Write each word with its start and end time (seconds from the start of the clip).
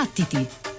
Battiti! 0.00 0.69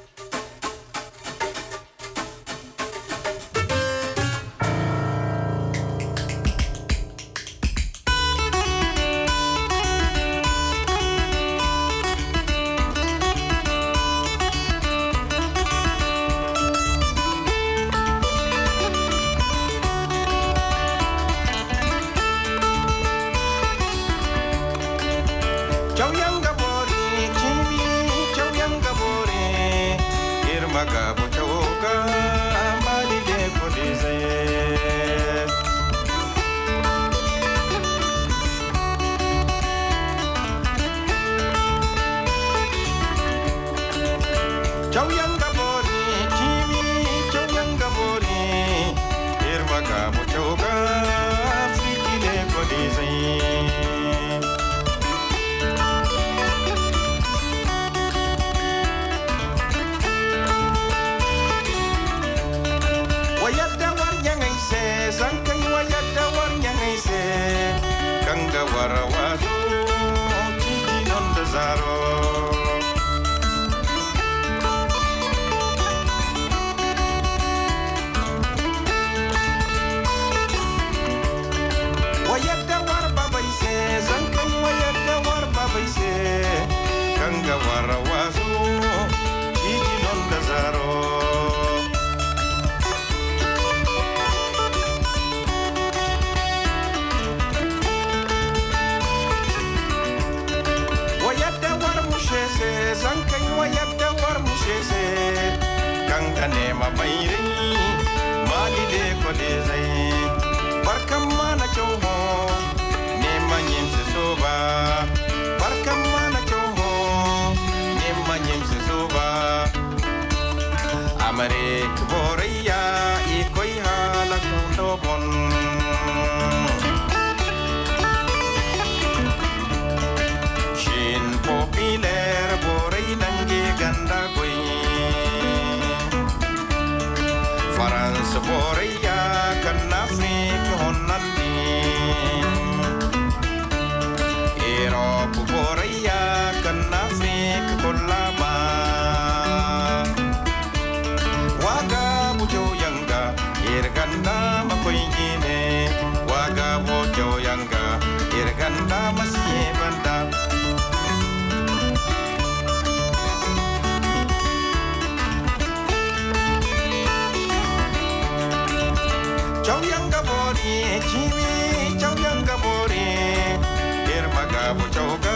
what 174.74 174.96
you 174.96 175.18
got. 175.18 175.31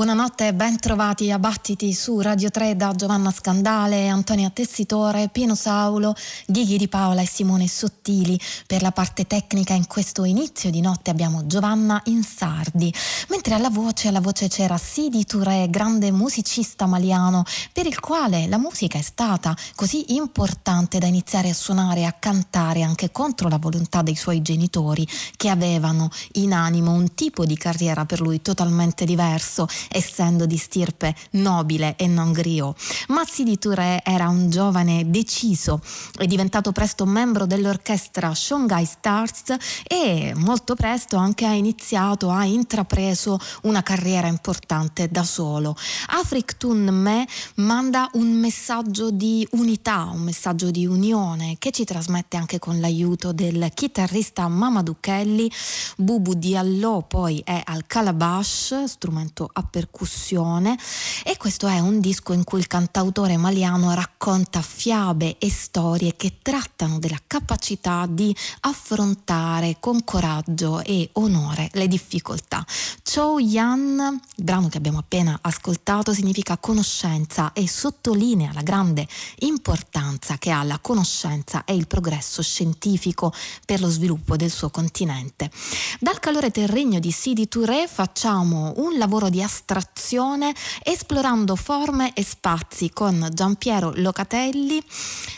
Buonanotte, 0.00 0.46
e 0.46 0.54
ben 0.54 0.78
trovati 0.78 1.30
a 1.30 1.38
Battiti 1.38 1.92
su 1.92 2.20
Radio 2.20 2.48
3 2.48 2.74
da 2.74 2.94
Giovanna 2.94 3.30
Scandale, 3.30 4.08
Antonia 4.08 4.48
Tessitore, 4.48 5.28
Pino 5.28 5.54
Saulo, 5.54 6.14
Ghighi 6.46 6.78
di 6.78 6.88
Paola 6.88 7.20
e 7.20 7.26
Simone 7.26 7.68
Sottili. 7.68 8.40
Per 8.66 8.80
la 8.80 8.92
parte 8.92 9.26
tecnica 9.26 9.74
in 9.74 9.86
questo 9.86 10.24
inizio 10.24 10.70
di 10.70 10.80
notte 10.80 11.10
abbiamo 11.10 11.46
Giovanna 11.46 12.00
Insardi, 12.06 12.90
mentre 13.28 13.52
alla 13.52 13.68
voce, 13.68 14.08
alla 14.08 14.22
voce 14.22 14.48
c'era 14.48 14.78
Sidi 14.78 15.26
Touré, 15.26 15.68
grande 15.68 16.10
musicista 16.10 16.86
maliano, 16.86 17.44
per 17.70 17.84
il 17.84 18.00
quale 18.00 18.48
la 18.48 18.56
musica 18.56 18.96
è 18.96 19.02
stata 19.02 19.54
così 19.74 20.14
importante 20.14 20.98
da 20.98 21.08
iniziare 21.08 21.50
a 21.50 21.54
suonare 21.54 22.00
e 22.00 22.04
a 22.04 22.16
cantare 22.18 22.80
anche 22.80 23.12
contro 23.12 23.50
la 23.50 23.58
volontà 23.58 24.00
dei 24.00 24.16
suoi 24.16 24.40
genitori 24.40 25.06
che 25.36 25.50
avevano 25.50 26.08
in 26.36 26.54
animo 26.54 26.92
un 26.92 27.12
tipo 27.12 27.44
di 27.44 27.58
carriera 27.58 28.06
per 28.06 28.22
lui 28.22 28.40
totalmente 28.40 29.04
diverso, 29.04 29.68
essendo 29.90 30.46
di 30.46 30.56
stirpe 30.56 31.14
nobile 31.32 31.96
e 31.96 32.06
non 32.06 32.32
griot. 32.32 32.76
Mazzi 33.08 33.42
di 33.42 33.58
Touré 33.58 34.02
era 34.04 34.28
un 34.28 34.50
giovane 34.50 35.10
deciso, 35.10 35.80
è 36.16 36.26
diventato 36.26 36.72
presto 36.72 37.04
membro 37.06 37.46
dell'orchestra 37.46 38.34
Shanghai 38.34 38.84
Stars 38.84 39.54
e 39.86 40.32
molto 40.36 40.74
presto 40.74 41.16
anche 41.16 41.46
ha 41.46 41.52
iniziato, 41.52 42.30
ha 42.30 42.44
intrapreso 42.44 43.38
una 43.62 43.82
carriera 43.82 44.26
importante 44.26 45.08
da 45.08 45.24
solo. 45.24 45.76
Afrik 46.08 46.56
Tun 46.56 46.88
Me 46.90 47.26
manda 47.56 48.08
un 48.14 48.32
messaggio 48.32 49.10
di 49.10 49.46
unità, 49.52 50.10
un 50.12 50.22
messaggio 50.22 50.70
di 50.70 50.86
unione 50.86 51.56
che 51.58 51.70
ci 51.70 51.84
trasmette 51.84 52.36
anche 52.36 52.58
con 52.58 52.80
l'aiuto 52.80 53.32
del 53.32 53.70
chitarrista 53.74 54.46
Mamadou 54.48 54.96
Kelly. 55.00 55.50
Bubu 55.96 56.34
Diallo 56.34 57.04
poi 57.06 57.40
è 57.44 57.62
al 57.64 57.86
calabash, 57.86 58.84
strumento 58.84 59.48
a 59.52 59.62
percussione 59.80 60.76
e 61.24 61.38
questo 61.38 61.66
è 61.66 61.78
un 61.78 62.00
disco 62.00 62.34
in 62.34 62.44
cui 62.44 62.58
il 62.58 62.66
cantautore 62.66 63.38
maliano 63.38 63.94
racconta 63.94 64.60
fiabe 64.60 65.38
e 65.38 65.50
storie 65.50 66.16
che 66.16 66.38
trattano 66.42 66.98
della 66.98 67.18
capacità 67.26 68.06
di 68.06 68.34
affrontare 68.60 69.78
con 69.80 70.04
coraggio 70.04 70.82
e 70.82 71.08
onore 71.14 71.70
le 71.72 71.88
difficoltà. 71.88 72.64
Cho 73.02 73.38
Yan, 73.38 74.20
il 74.36 74.44
brano 74.44 74.68
che 74.68 74.76
abbiamo 74.76 74.98
appena 74.98 75.38
ascoltato, 75.40 76.12
significa 76.12 76.58
conoscenza 76.58 77.52
e 77.54 77.66
sottolinea 77.66 78.52
la 78.52 78.62
grande 78.62 79.06
importanza 79.40 80.36
che 80.36 80.50
ha 80.50 80.62
la 80.62 80.78
conoscenza 80.78 81.64
e 81.64 81.74
il 81.74 81.86
progresso 81.86 82.42
scientifico 82.42 83.32
per 83.64 83.80
lo 83.80 83.88
sviluppo 83.88 84.36
del 84.36 84.50
suo 84.50 84.68
continente. 84.68 85.50
Dal 85.98 86.18
calore 86.18 86.50
terreno 86.50 86.98
di 86.98 87.10
Sidi 87.10 87.48
Touré 87.48 87.88
facciamo 87.88 88.74
un 88.76 88.98
lavoro 88.98 89.28
di 89.30 89.42
astrazione 89.60 90.54
esplorando 90.82 91.54
forme 91.54 92.12
e 92.14 92.24
spazi 92.24 92.90
con 92.90 93.28
Giampiero 93.32 93.92
Locatelli, 93.96 94.82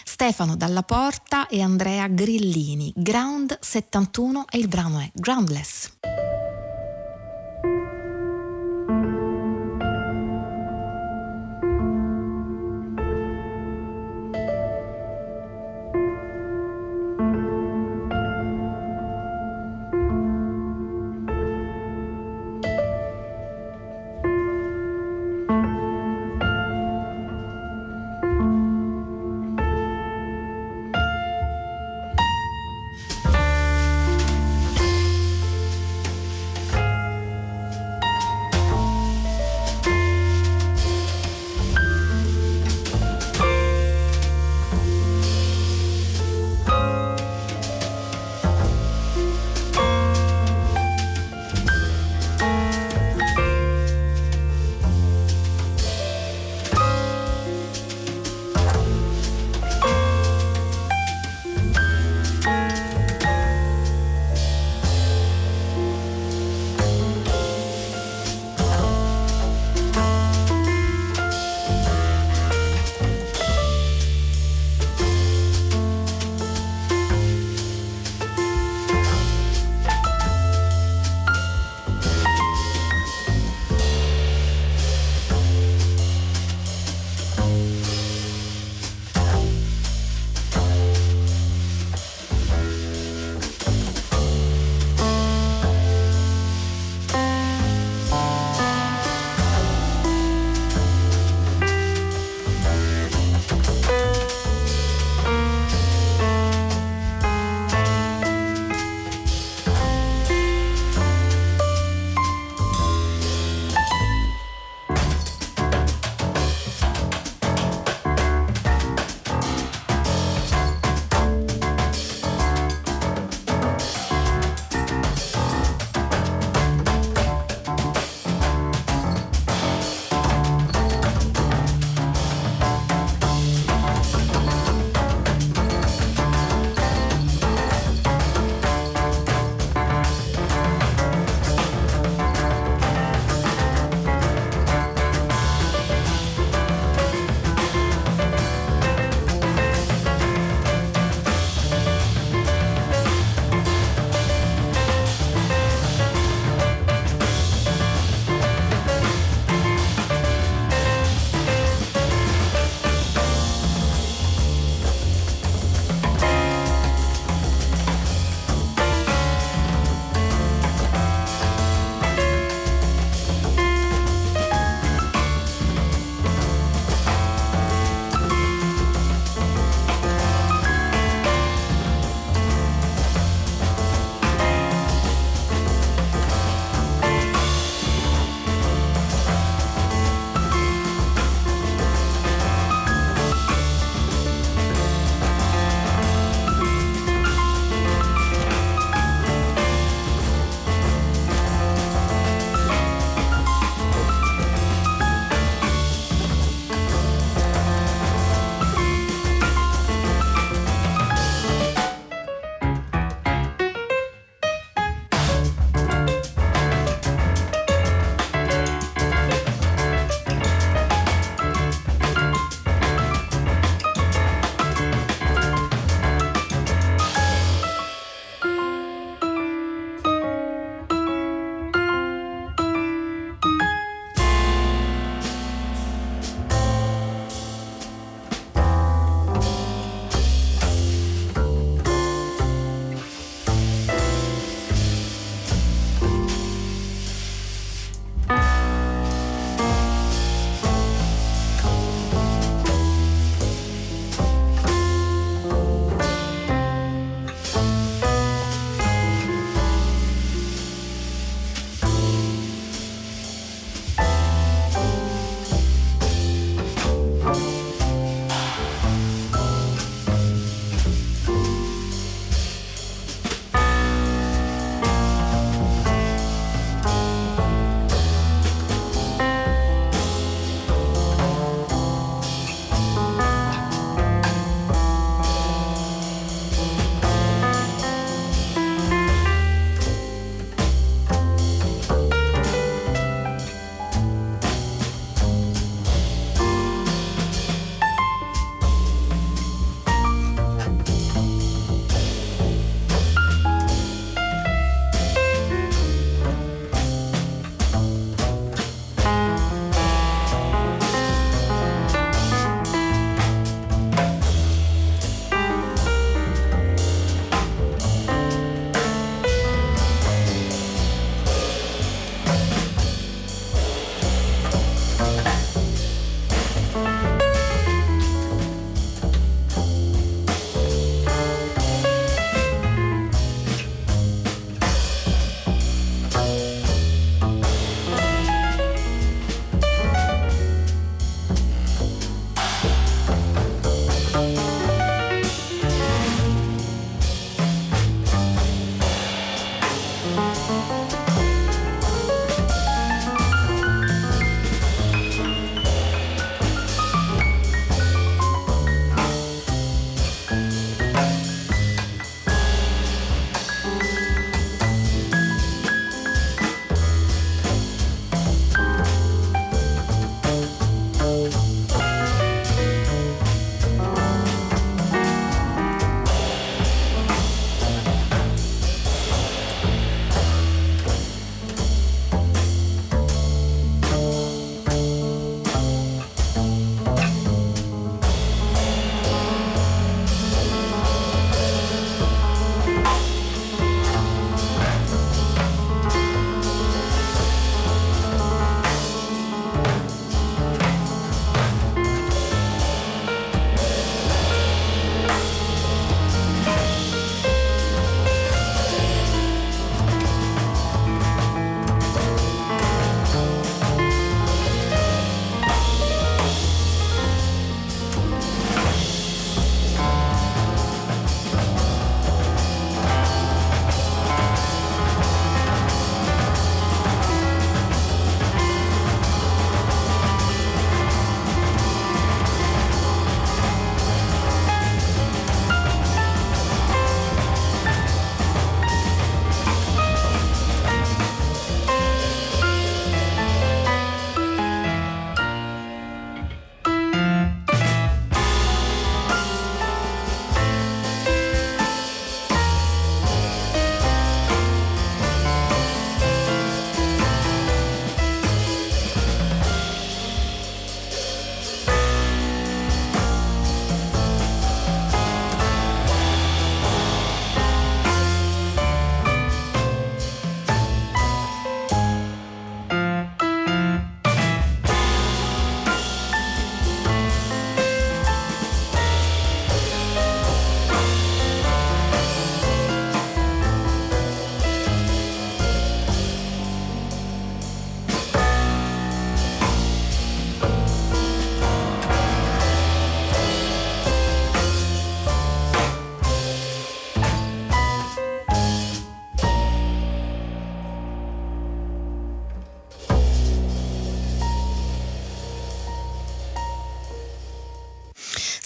Stefano 0.04 0.54
Dalla 0.56 0.82
Porta 0.82 1.48
e 1.48 1.60
Andrea 1.60 2.06
Grillini. 2.06 2.92
Ground 2.94 3.58
71 3.60 4.44
e 4.48 4.58
il 4.58 4.68
brano 4.68 5.00
è 5.00 5.10
Groundless. 5.12 6.11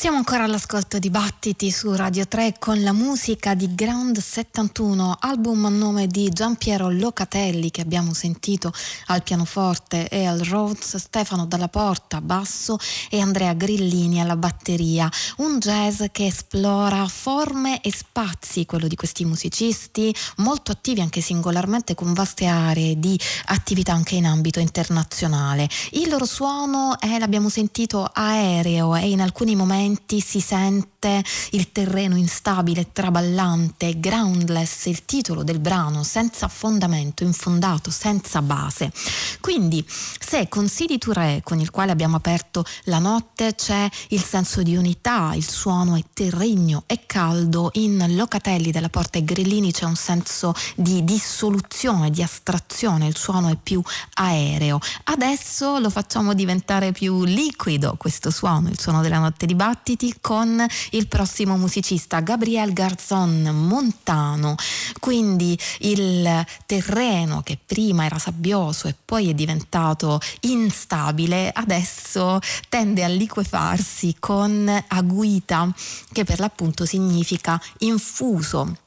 Siamo 0.07 0.21
ancora 0.21 0.45
all'ascolto 0.45 1.01
di 1.01 1.11
Battiti 1.11 1.69
su 1.73 1.93
Radio 1.93 2.29
3 2.29 2.59
con 2.61 2.81
la 2.81 2.93
musica 2.93 3.57
di 3.57 3.75
Ground 3.75 4.17
71, 4.17 5.17
album 5.19 5.65
a 5.65 5.69
nome 5.69 6.07
di 6.07 6.29
Giampiero 6.29 6.89
Locatelli 6.89 7.73
che 7.73 7.81
abbiamo 7.81 8.15
sentito 8.15 8.73
al 9.07 9.25
pianoforte 9.25 10.07
e 10.07 10.25
al 10.25 10.39
Rhodes, 10.39 10.95
Stefano 10.95 11.45
Dalla 11.47 11.67
Porta 11.67 12.21
basso 12.21 12.79
e 13.11 13.19
Andrea 13.19 13.53
Grillini 13.55 14.21
alla 14.21 14.37
batteria. 14.37 15.11
Un 15.39 15.59
jazz 15.59 16.05
che 16.13 16.27
esplora 16.27 17.05
forme 17.09 17.81
e 17.81 17.93
spazi, 17.93 18.65
quello 18.65 18.87
di 18.87 18.95
questi 18.95 19.25
musicisti, 19.25 20.15
molto 20.37 20.71
attivi 20.71 21.01
anche 21.01 21.21
singolarmente 21.21 21.97
con 21.97 22.13
vaste 22.13 22.47
aree 22.47 22.97
di 23.01 23.19
attività 23.47 23.95
anche 23.95 24.15
in 24.15 24.27
ambito 24.27 24.61
internazionale. 24.61 25.69
Il 25.91 26.09
loro 26.09 26.27
suono 26.27 26.97
è, 27.01 27.19
l'abbiamo 27.19 27.49
sentito, 27.49 28.09
aereo 28.15 28.95
e 28.95 29.11
in 29.11 29.21
alcuni 29.21 29.57
momenti 29.57 29.95
momenti 29.97 30.21
si 30.21 30.41
sente 30.41 31.25
il 31.53 31.73
terreno 31.73 32.17
instabile, 32.17 32.93
traballante, 32.93 33.99
groundless, 33.99 34.87
il 34.87 35.05
titolo 35.05 35.43
del 35.43 35.59
brano, 35.59 36.03
senza 36.03 36.49
fondamento, 36.49 37.25
infondato, 37.25 37.91
senza 37.91 38.43
base. 38.43 38.93
Quindi, 39.41 39.85
se 39.89 40.49
con 40.49 40.69
Sidi 40.69 40.99
Touré, 40.99 41.41
con 41.43 41.59
il 41.61 41.71
quale 41.71 41.93
abbiamo 41.93 42.17
aperto 42.17 42.65
la 42.85 42.99
notte, 42.99 43.55
c'è 43.55 43.89
il 44.09 44.23
senso 44.23 44.63
di 44.63 44.77
unità, 44.77 45.33
il 45.35 45.49
suono 45.49 45.97
è 45.97 46.05
terregno 46.13 46.85
e 46.87 47.07
caldo, 47.07 47.71
in 47.75 48.15
Locatelli 48.15 48.71
della 48.71 48.91
Porta 48.91 49.19
e 49.19 49.25
Grillini 49.25 49.73
c'è 49.73 49.85
un 49.85 49.97
senso 49.97 50.55
di 50.75 51.05
dissoluzione, 51.05 52.11
di 52.11 52.23
astrazione, 52.23 53.07
il 53.07 53.17
suono 53.17 53.49
è 53.49 53.57
più 53.57 53.83
aereo. 54.15 54.79
Adesso 55.05 55.79
lo 55.79 55.89
facciamo 55.89 56.35
diventare 56.35 56.93
più 56.93 57.25
liquido 57.25 57.95
questo 57.97 58.31
suono, 58.31 58.69
il 58.69 58.79
suono 58.79 59.01
della 59.01 59.19
notte 59.19 59.47
di 59.47 59.55
Bach 59.55 59.85
battiti 59.87 60.17
con 60.21 60.67
il 60.91 61.07
prossimo 61.07 61.57
musicista 61.57 62.19
Gabriel 62.19 62.73
Garzon 62.73 63.43
Montano. 63.53 64.57
Quindi 64.99 65.57
il 65.81 66.45
terreno 66.67 67.43
che 67.43 67.57
prima 67.65 68.05
era 68.05 68.19
sabbioso 68.19 68.89
e 68.89 68.97
poi 69.05 69.31
è 69.31 69.35
diventato 69.35 70.21
instabile, 70.41 71.53
adesso 71.55 72.41
tende 72.69 73.05
a 73.05 73.09
liquefarsi 73.09 74.17
con 74.19 74.69
aguita, 74.89 75.73
che 76.11 76.25
per 76.25 76.41
l'appunto 76.41 76.85
significa 76.85 77.61
infuso 77.79 78.79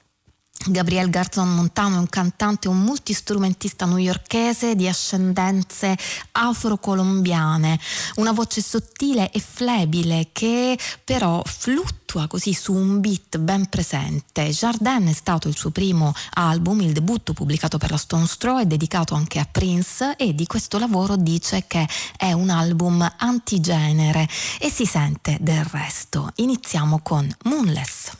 Gabriel 0.68 1.10
Garzon 1.10 1.56
Montano 1.56 1.96
è 1.96 2.00
un 2.00 2.10
cantante 2.10 2.68
e 2.68 2.72
un 2.72 2.82
multistrumentista 2.82 3.86
newyorkese 3.86 4.75
di 4.75 4.89
ascendenze 4.89 5.98
afrocolombiane, 6.34 7.80
una 8.16 8.34
voce 8.34 8.62
sottile 8.62 9.32
e 9.32 9.39
flebile 9.39 10.30
che 10.34 10.78
però 11.06 11.42
fluttua 11.46 12.28
così 12.28 12.54
su 12.54 12.74
un 12.74 13.00
beat 13.00 13.38
ben 13.38 13.68
presente. 13.68 14.50
Jardin 14.50 15.08
è 15.08 15.13
stato 15.13 15.48
il 15.48 15.56
suo 15.56 15.72
primo 15.72 16.13
album, 16.32 16.82
il 16.82 16.92
debutto 16.92 17.32
pubblicato 17.32 17.78
per 17.78 17.92
la 17.92 17.98
Stone 17.98 18.28
Straw, 18.28 18.60
è 18.60 18.66
dedicato 18.66 19.16
anche 19.16 19.39
a 19.39 19.48
Prince 19.50 20.18
e 20.18 20.36
di 20.36 20.46
questo 20.46 20.78
lavoro 20.78 21.16
dice 21.16 21.63
che 21.68 21.88
è 22.18 22.34
un 22.34 22.50
album 22.50 23.10
antigenere 23.18 24.28
e 24.60 24.70
si 24.70 24.86
sente 24.86 25.38
del 25.39 25.63
resto. 25.63 26.34
Iniziamo 26.36 27.00
con 27.01 27.34
Moonless. 27.44 28.19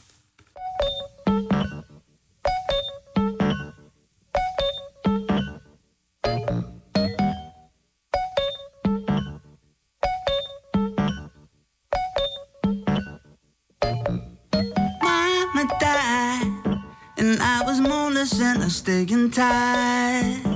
Mama 15.02 15.68
died, 15.80 16.82
and 17.18 17.42
I 17.42 17.64
was 17.66 17.80
moonless 17.82 18.40
and 18.42 18.64
I 18.64 18.68
staying 18.70 19.32
tight. 19.32 20.49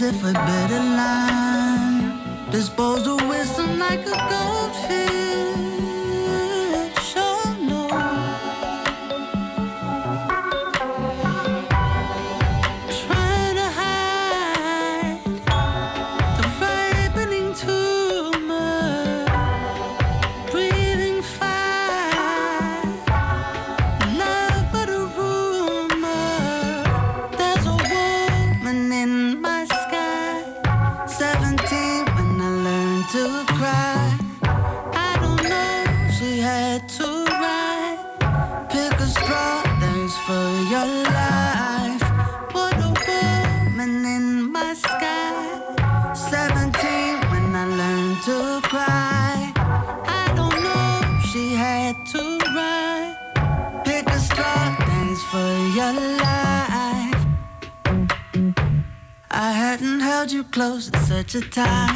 As 0.00 0.14
if 0.14 0.22
a 0.22 0.32
better 0.32 0.78
line. 0.78 2.12
Disposed 2.50 3.06
of 3.06 3.28
wisdom 3.28 3.78
like 3.78 4.06
a 4.06 4.16
goldfish. 4.30 4.57
Time. 61.58 61.87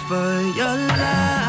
for 0.00 0.40
your 0.54 0.76
love. 0.88 1.45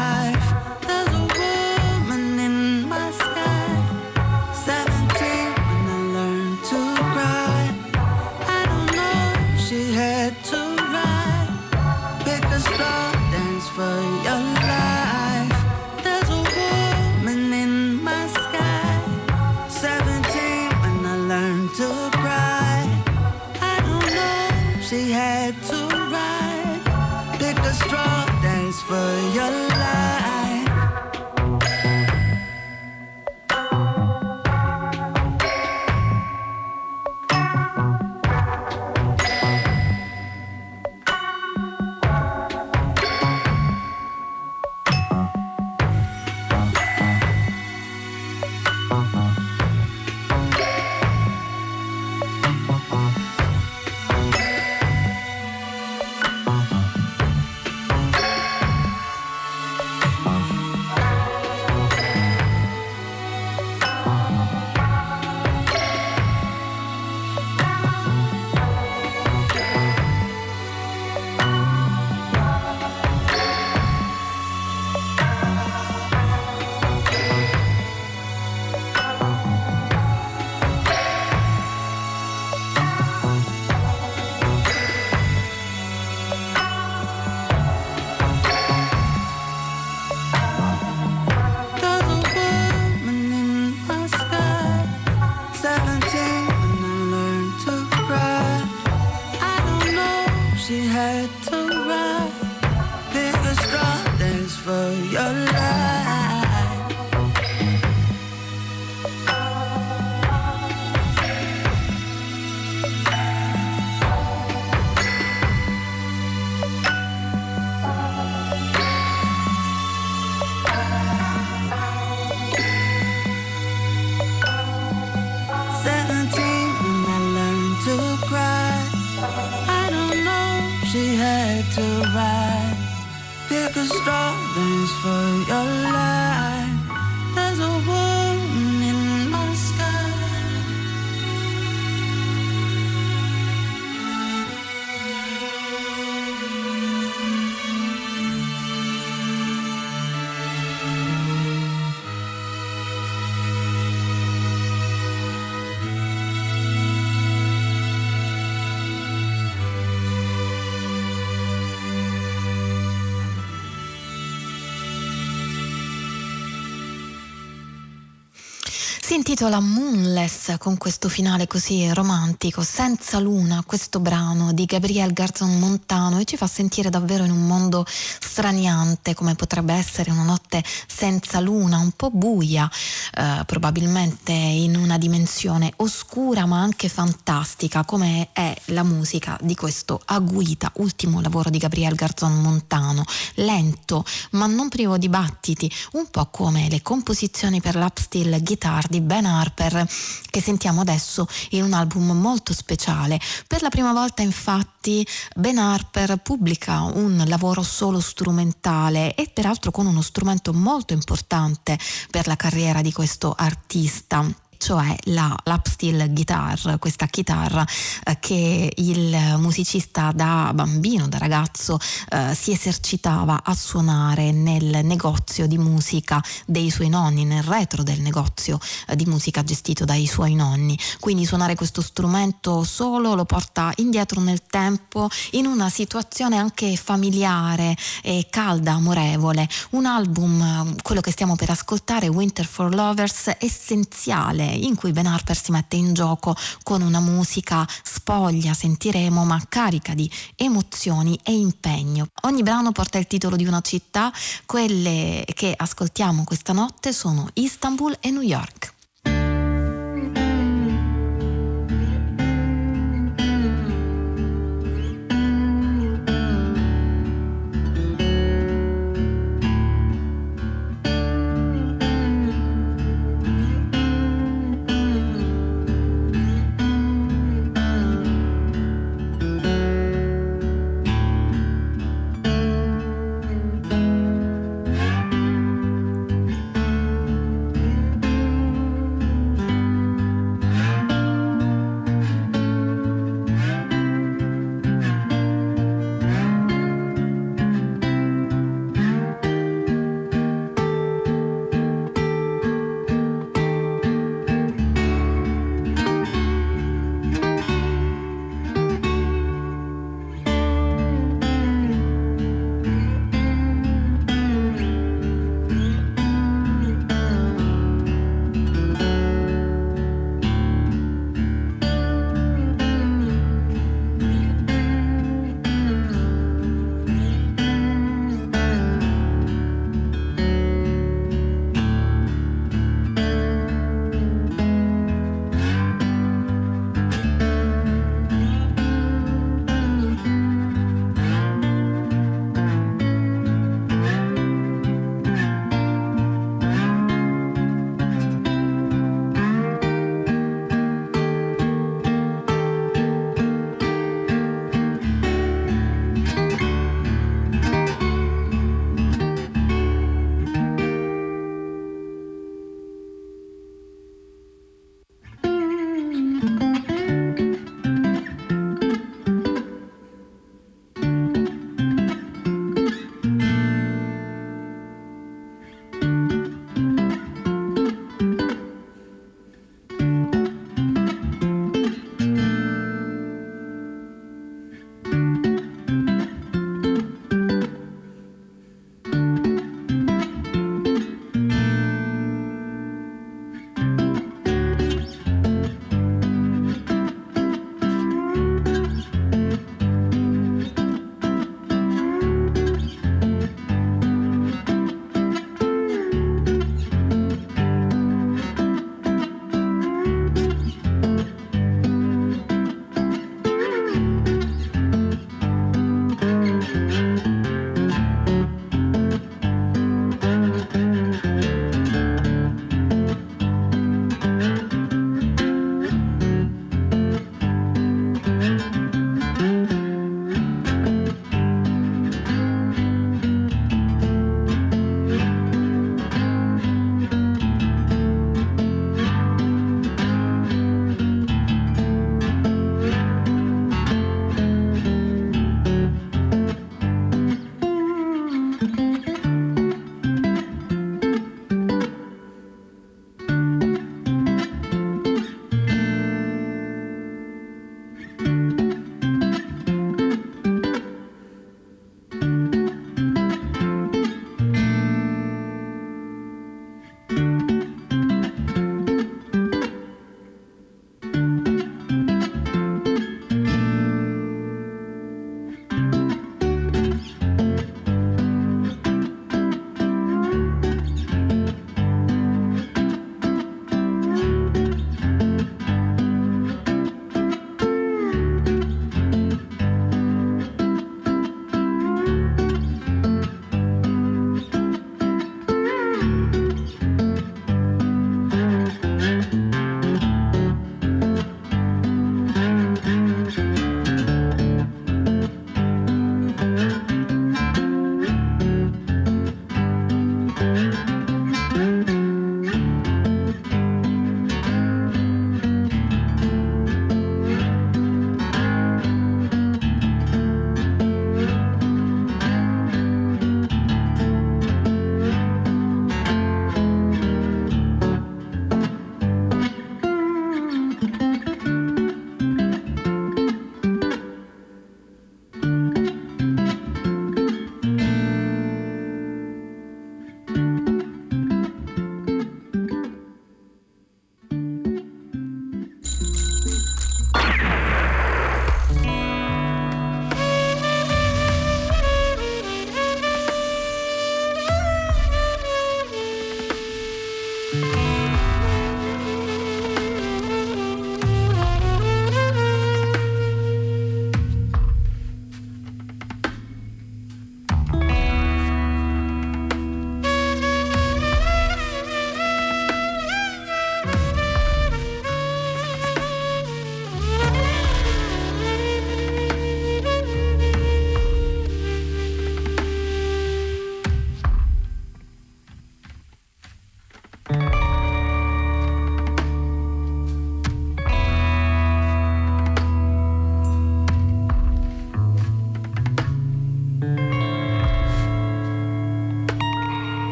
Si 169.08 169.14
intitola 169.14 169.58
Moonless 169.58 170.58
con 170.58 170.76
questo 170.76 171.08
finale 171.08 171.46
così 171.46 171.90
romantico, 171.94 172.62
senza 172.62 173.18
luna, 173.18 173.64
questo 173.66 174.00
brano 174.00 174.52
di 174.52 174.66
Gabriel 174.66 175.14
Garzon 175.14 175.58
Montano 175.58 176.18
e 176.18 176.26
ci 176.26 176.36
fa 176.36 176.46
sentire 176.46 176.90
davvero 176.90 177.24
in 177.24 177.30
un 177.30 177.46
mondo 177.46 177.86
straniante 177.86 179.14
come 179.14 179.34
potrebbe 179.34 179.72
essere 179.72 180.10
una 180.10 180.24
notte 180.24 180.62
senza 180.86 181.40
luna, 181.40 181.78
un 181.78 181.92
po' 181.92 182.10
buia, 182.10 182.70
eh, 183.14 183.44
probabilmente 183.46 184.32
in 184.32 184.76
una 184.76 184.98
dimensione 184.98 185.72
oscura 185.76 186.44
ma 186.44 186.60
anche 186.60 186.90
fantastica 186.90 187.86
come 187.86 188.28
è 188.34 188.54
la 188.66 188.82
musica 188.82 189.38
di 189.40 189.54
questo 189.54 190.02
Aguita, 190.04 190.70
ultimo 190.74 191.22
lavoro 191.22 191.48
di 191.48 191.56
Gabriel 191.56 191.94
Garzon 191.94 192.42
Montano, 192.42 193.04
lento 193.36 194.04
ma 194.32 194.44
non 194.44 194.68
privo 194.68 194.98
di 194.98 195.08
battiti, 195.08 195.72
un 195.92 196.10
po' 196.10 196.26
come 196.26 196.68
le 196.68 196.82
composizioni 196.82 197.62
per 197.62 197.74
l'upsteel 197.74 198.42
guitar 198.42 198.86
di 198.86 198.96
di 198.98 199.00
Ben 199.00 199.24
Harper 199.26 199.86
che 200.30 200.42
sentiamo 200.42 200.80
adesso 200.80 201.26
in 201.50 201.62
un 201.62 201.72
album 201.72 202.10
molto 202.10 202.52
speciale. 202.52 203.18
Per 203.46 203.62
la 203.62 203.68
prima 203.68 203.92
volta 203.92 204.22
infatti 204.22 205.06
Ben 205.34 205.58
Harper 205.58 206.16
pubblica 206.16 206.82
un 206.82 207.22
lavoro 207.26 207.62
solo 207.62 208.00
strumentale 208.00 209.14
e 209.14 209.30
peraltro 209.32 209.70
con 209.70 209.86
uno 209.86 210.02
strumento 210.02 210.52
molto 210.52 210.92
importante 210.92 211.78
per 212.10 212.26
la 212.26 212.36
carriera 212.36 212.82
di 212.82 212.92
questo 212.92 213.34
artista 213.36 214.26
cioè 214.58 214.94
la 215.04 215.34
l'upsteel 215.44 216.12
guitar, 216.12 216.78
questa 216.78 217.06
chitarra 217.06 217.66
eh, 218.04 218.18
che 218.20 218.72
il 218.76 219.36
musicista 219.38 220.12
da 220.14 220.50
bambino, 220.54 221.08
da 221.08 221.18
ragazzo 221.18 221.78
eh, 222.10 222.34
si 222.34 222.52
esercitava 222.52 223.42
a 223.44 223.54
suonare 223.54 224.32
nel 224.32 224.84
negozio 224.84 225.46
di 225.46 225.56
musica 225.58 226.22
dei 226.44 226.70
suoi 226.70 226.88
nonni, 226.88 227.24
nel 227.24 227.42
retro 227.42 227.82
del 227.82 228.00
negozio 228.00 228.58
eh, 228.88 228.96
di 228.96 229.06
musica 229.06 229.42
gestito 229.42 229.84
dai 229.84 230.06
suoi 230.06 230.34
nonni. 230.34 230.78
Quindi 231.00 231.24
suonare 231.24 231.54
questo 231.54 231.80
strumento 231.80 232.64
solo 232.64 233.14
lo 233.14 233.24
porta 233.24 233.72
indietro 233.76 234.20
nel 234.20 234.42
tempo 234.42 235.08
in 235.32 235.46
una 235.46 235.70
situazione 235.70 236.36
anche 236.36 236.76
familiare 236.76 237.76
e 238.02 238.26
calda, 238.28 238.72
amorevole. 238.72 239.48
Un 239.70 239.86
album, 239.86 240.76
quello 240.82 241.00
che 241.00 241.12
stiamo 241.12 241.36
per 241.36 241.50
ascoltare, 241.50 242.08
Winter 242.08 242.46
for 242.46 242.74
Lovers, 242.74 243.30
essenziale 243.38 244.47
in 244.50 244.74
cui 244.74 244.92
Ben 244.92 245.06
Harper 245.06 245.36
si 245.36 245.50
mette 245.50 245.76
in 245.76 245.94
gioco 245.94 246.34
con 246.62 246.82
una 246.82 247.00
musica 247.00 247.66
spoglia, 247.82 248.54
sentiremo, 248.54 249.24
ma 249.24 249.42
carica 249.48 249.94
di 249.94 250.10
emozioni 250.36 251.18
e 251.22 251.32
impegno. 251.32 252.08
Ogni 252.22 252.42
brano 252.42 252.72
porta 252.72 252.98
il 252.98 253.06
titolo 253.06 253.36
di 253.36 253.46
una 253.46 253.60
città, 253.60 254.12
quelle 254.46 255.24
che 255.34 255.54
ascoltiamo 255.56 256.24
questa 256.24 256.52
notte 256.52 256.92
sono 256.92 257.28
Istanbul 257.34 257.96
e 258.00 258.10
New 258.10 258.22
York. 258.22 258.76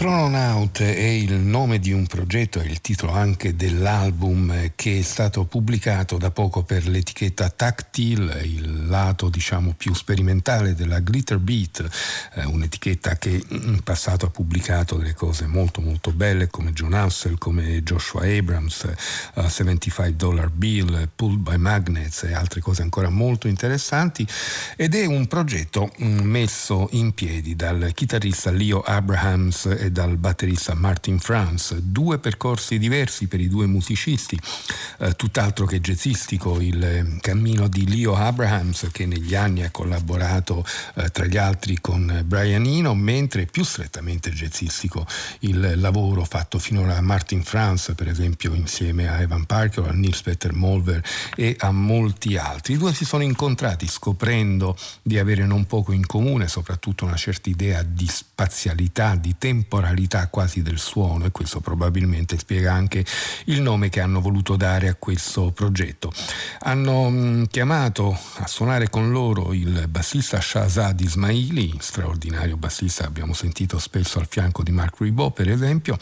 Chrononaut 0.00 0.80
è 0.80 1.08
il 1.08 1.34
nome 1.34 1.78
di 1.78 1.92
un 1.92 2.06
progetto, 2.06 2.58
è 2.58 2.64
il 2.64 2.80
titolo 2.80 3.12
anche 3.12 3.54
dell'album 3.54 4.72
che 4.74 5.00
è 5.00 5.02
stato 5.02 5.44
pubblicato 5.44 6.16
da 6.16 6.30
poco 6.30 6.62
per 6.62 6.88
l'etichetta 6.88 7.50
Tactile, 7.50 8.40
il 8.40 8.66
lato 8.90 9.30
diciamo 9.30 9.72
più 9.76 9.94
sperimentale 9.94 10.74
della 10.74 10.98
Glitter 10.98 11.38
Beat, 11.38 11.88
eh, 12.34 12.44
un'etichetta 12.44 13.16
che 13.16 13.42
in 13.48 13.80
passato 13.82 14.26
ha 14.26 14.30
pubblicato 14.30 14.96
delle 14.96 15.14
cose 15.14 15.46
molto 15.46 15.80
molto 15.80 16.12
belle 16.12 16.48
come 16.48 16.72
John 16.72 16.92
Hassel, 16.92 17.38
come 17.38 17.82
Joshua 17.82 18.26
Abrams, 18.26 18.92
uh, 19.34 19.48
75 19.48 20.16
Dollar 20.16 20.50
Bill, 20.50 21.08
Pulled 21.14 21.38
by 21.38 21.56
Magnets 21.56 22.24
e 22.24 22.34
altre 22.34 22.60
cose 22.60 22.82
ancora 22.82 23.08
molto 23.08 23.48
interessanti 23.48 24.26
ed 24.76 24.94
è 24.94 25.06
un 25.06 25.26
progetto 25.26 25.90
mm, 26.02 26.18
messo 26.20 26.88
in 26.92 27.12
piedi 27.14 27.56
dal 27.56 27.92
chitarrista 27.94 28.50
Leo 28.50 28.80
Abrahams 28.80 29.66
e 29.78 29.90
dal 29.90 30.16
batterista 30.16 30.74
Martin 30.74 31.18
Franz, 31.18 31.74
due 31.76 32.18
percorsi 32.18 32.78
diversi 32.78 33.28
per 33.28 33.40
i 33.40 33.48
due 33.48 33.66
musicisti, 33.66 34.38
eh, 34.98 35.14
tutt'altro 35.14 35.66
che 35.66 35.80
jazzistico 35.80 36.60
il 36.60 37.18
cammino 37.20 37.68
di 37.68 37.88
Leo 37.88 38.14
Abrahams 38.14 38.79
che 38.90 39.06
negli 39.06 39.34
anni 39.34 39.64
ha 39.64 39.70
collaborato 39.70 40.64
eh, 40.94 41.10
tra 41.10 41.26
gli 41.26 41.36
altri 41.36 41.78
con 41.80 42.22
Brian 42.24 42.64
Eno, 42.64 42.94
mentre 42.94 43.46
più 43.46 43.64
strettamente 43.64 44.30
jazzistico 44.30 45.06
il 45.40 45.80
lavoro 45.80 46.24
fatto 46.24 46.58
finora 46.58 46.96
a 46.96 47.00
Martin 47.00 47.42
Franz, 47.42 47.92
per 47.94 48.08
esempio 48.08 48.54
insieme 48.54 49.08
a 49.08 49.20
Evan 49.20 49.44
Parker, 49.44 49.86
a 49.88 49.92
Nils 49.92 50.22
Peter 50.22 50.52
Molver 50.52 51.02
e 51.36 51.56
a 51.58 51.70
molti 51.70 52.36
altri. 52.36 52.74
I 52.74 52.78
due 52.78 52.94
si 52.94 53.04
sono 53.04 53.22
incontrati 53.22 53.86
scoprendo 53.86 54.76
di 55.02 55.18
avere 55.18 55.44
non 55.44 55.66
poco 55.66 55.92
in 55.92 56.06
comune, 56.06 56.48
soprattutto 56.48 57.04
una 57.04 57.16
certa 57.16 57.50
idea 57.50 57.82
di 57.82 58.06
spazialità, 58.06 59.16
di 59.16 59.34
temporalità 59.38 60.28
quasi 60.28 60.62
del 60.62 60.78
suono 60.78 61.24
e 61.24 61.30
questo 61.30 61.60
probabilmente 61.60 62.38
spiega 62.38 62.72
anche 62.72 63.04
il 63.46 63.60
nome 63.60 63.88
che 63.88 64.00
hanno 64.00 64.20
voluto 64.20 64.56
dare 64.56 64.88
a 64.88 64.94
questo 64.94 65.50
progetto. 65.50 66.12
Hanno 66.60 67.44
chiamato 67.50 68.18
a 68.36 68.46
suonare 68.46 68.69
con 68.88 69.10
loro 69.10 69.52
il 69.52 69.86
bassista 69.88 70.40
Shahzad 70.40 71.00
Ismaili, 71.00 71.76
straordinario 71.80 72.56
bassista, 72.56 73.04
abbiamo 73.04 73.32
sentito 73.32 73.80
spesso 73.80 74.20
al 74.20 74.28
fianco 74.28 74.62
di 74.62 74.70
Mark 74.70 75.00
Ribot 75.00 75.32
per 75.32 75.50
esempio, 75.50 75.98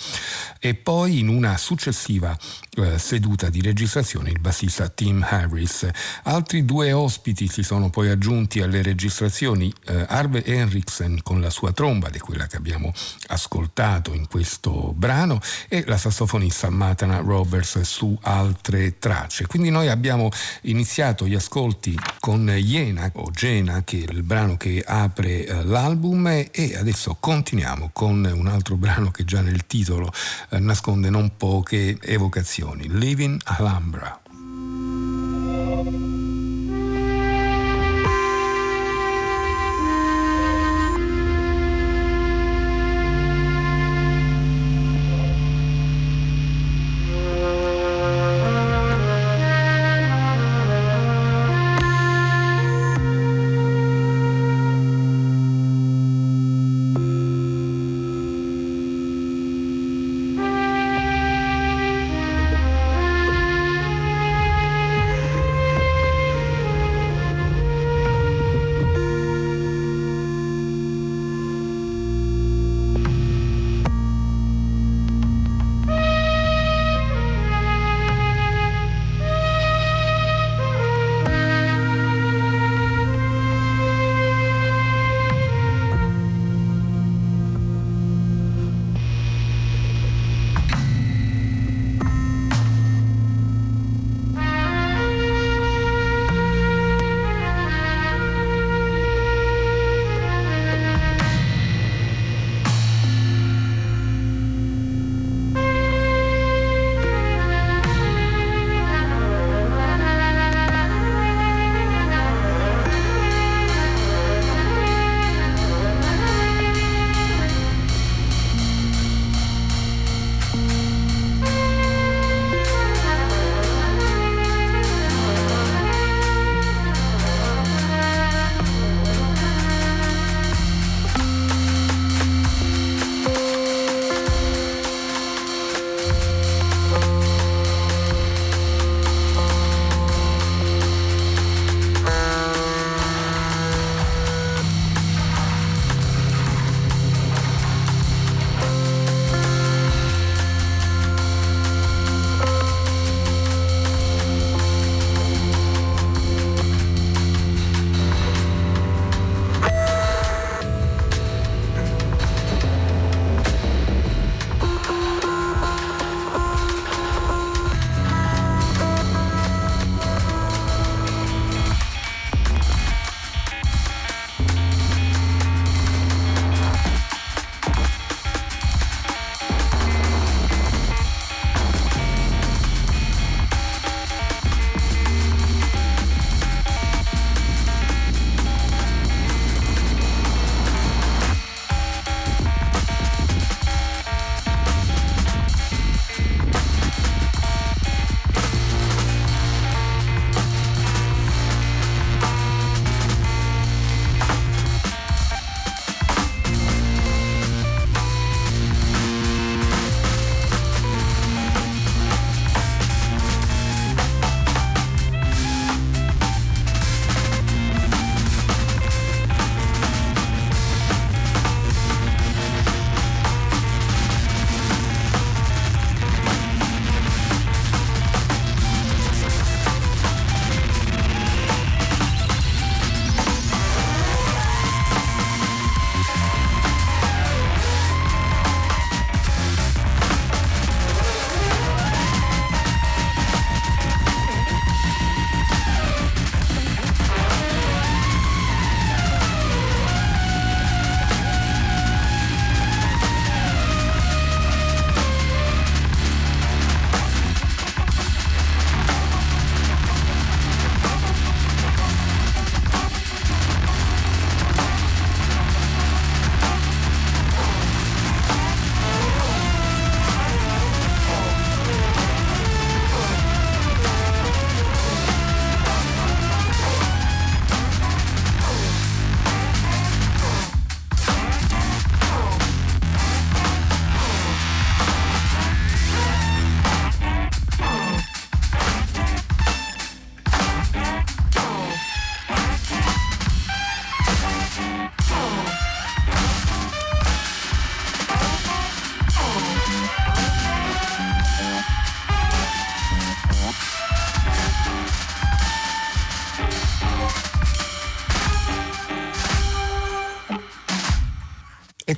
e 0.59 0.75
poi 0.75 1.21
in 1.21 1.29
una 1.29 1.57
successiva 1.57 2.37
eh, 2.77 2.99
seduta 2.99 3.49
di 3.49 3.63
registrazione 3.63 4.31
il 4.31 4.39
bassista 4.39 4.89
Tim 4.89 5.27
Harris. 5.27 5.89
Altri 6.25 6.67
due 6.67 6.93
ospiti 6.93 7.49
si 7.49 7.63
sono 7.63 7.89
poi 7.89 8.11
aggiunti 8.11 8.61
alle 8.61 8.83
registrazioni, 8.83 9.73
eh, 9.87 10.05
Arve 10.07 10.45
Henriksen 10.45 11.21
con 11.23 11.41
la 11.41 11.51
sua 11.51 11.73
tromba, 11.73 12.11
di 12.11 12.19
quella 12.19 12.47
che 12.47 12.57
abbiamo 12.57 12.93
ascoltato 13.29 14.13
in 14.13 14.29
questo 14.29 14.93
brano, 14.95 15.41
e 15.69 15.85
la 15.87 15.97
sassofonista 15.97 16.69
Matana 16.69 17.19
Roberts 17.19 17.81
su 17.81 18.17
altre 18.23 18.99
tracce. 18.99 19.47
Quindi 19.47 19.71
noi 19.71 19.89
abbiamo 19.89 20.29
iniziato 20.63 21.27
gli 21.27 21.35
ascolti 21.35 21.99
con 22.21 22.48
Iena 22.57 23.11
o 23.15 23.31
Gena, 23.31 23.83
che 23.85 24.05
è 24.05 24.13
il 24.13 24.23
brano 24.23 24.57
che 24.57 24.83
apre 24.87 25.47
eh, 25.47 25.65
l'album, 25.65 26.27
e 26.27 26.77
adesso 26.77 27.17
continuiamo 27.19 27.91
con 27.93 28.25
un 28.25 28.47
altro 28.47 28.77
brano 28.79 29.11
che 29.11 29.25
già 29.25 29.41
nel 29.41 29.67
titolo 29.67 30.13
eh, 30.51 30.59
nasconde 30.59 31.11
non 31.11 31.37
poche 31.37 31.99
evocazioni, 32.01 32.89
Living 32.89 33.41
Alhambra. 33.45 34.21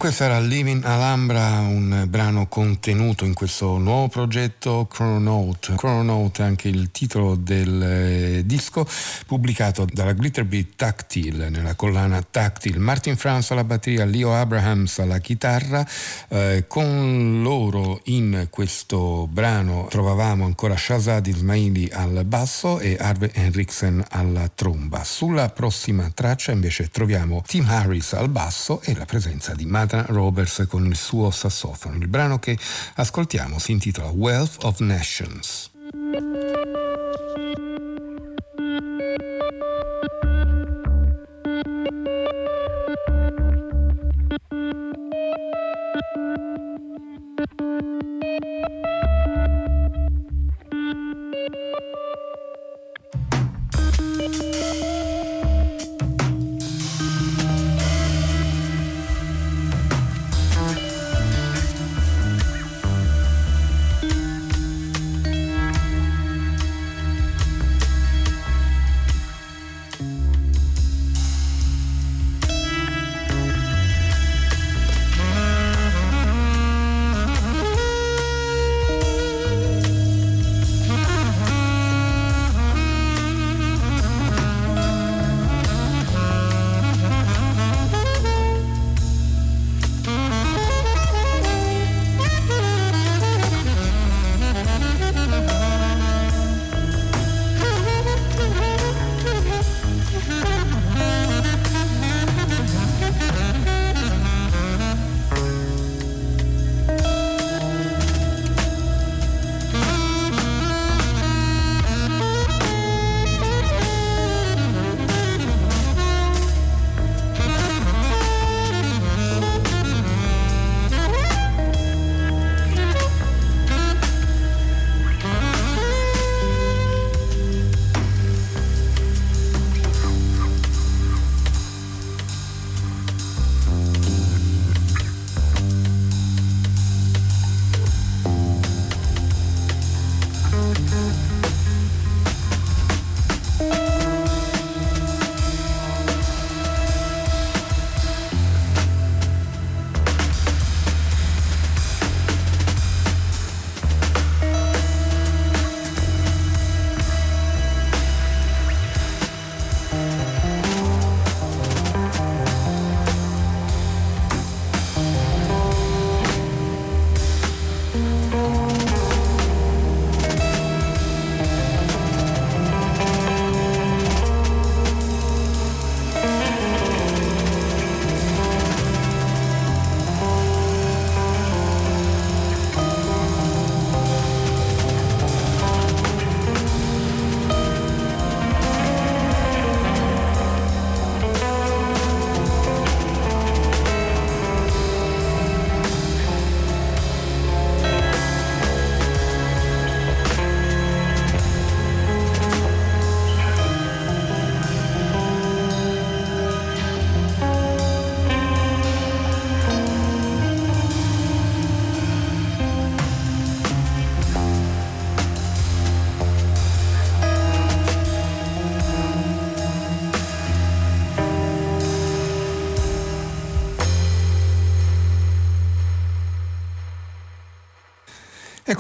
Questo 0.01 0.25
era 0.25 0.41
Living 0.41 0.83
Alhambra, 0.83 1.59
un 1.59 2.07
brano 2.09 2.47
contenuto 2.47 3.27
in 3.27 3.35
questo 3.35 3.77
nuovo 3.77 4.09
progetto 4.09 4.89
Chrononaut. 4.91 5.75
Chrononaut 5.75 6.41
è 6.41 6.43
anche 6.43 6.69
il 6.69 6.91
titolo 6.91 7.35
del 7.35 7.83
eh, 7.83 8.47
disco 8.47 8.89
pubblicato 9.27 9.85
dalla 9.85 10.15
Glitterbeat 10.15 10.69
Tactile 10.75 11.51
nella 11.51 11.75
collana 11.75 12.23
Tactile. 12.23 12.79
Martin 12.79 13.19
Franz 13.19 13.51
alla 13.51 13.63
batteria, 13.63 14.07
Leo 14.07 14.33
Abrahams 14.35 15.01
alla 15.01 15.19
chitarra. 15.19 15.87
Eh, 16.29 16.65
con 16.67 17.43
loro 17.43 18.01
in 18.05 18.47
questo 18.49 19.29
brano 19.31 19.87
trovavamo 19.91 20.47
ancora 20.47 20.79
Shazad 20.79 21.27
Ismaili 21.27 21.91
al 21.93 22.25
basso 22.25 22.79
e 22.79 22.97
Arve 22.99 23.33
Henriksen 23.35 24.03
alla 24.09 24.49
tromba. 24.49 25.05
Sulla 25.05 25.51
prossima 25.51 26.11
traccia 26.15 26.53
invece 26.53 26.89
troviamo 26.89 27.43
Tim 27.47 27.67
Harris 27.69 28.15
al 28.15 28.31
basso 28.31 28.81
e 28.81 28.95
la 28.95 29.05
presenza 29.05 29.55
di 29.55 29.67
Mata 29.91 30.07
Roberts 30.13 30.67
con 30.69 30.87
il 30.87 30.95
suo 30.95 31.33
sassofono. 31.33 31.97
Il 31.97 32.07
brano 32.07 32.39
che 32.39 32.57
ascoltiamo 32.95 33.59
si 33.59 33.73
intitola 33.73 34.09
Wealth 34.11 34.63
of 34.63 34.79
Nations. 34.79 35.70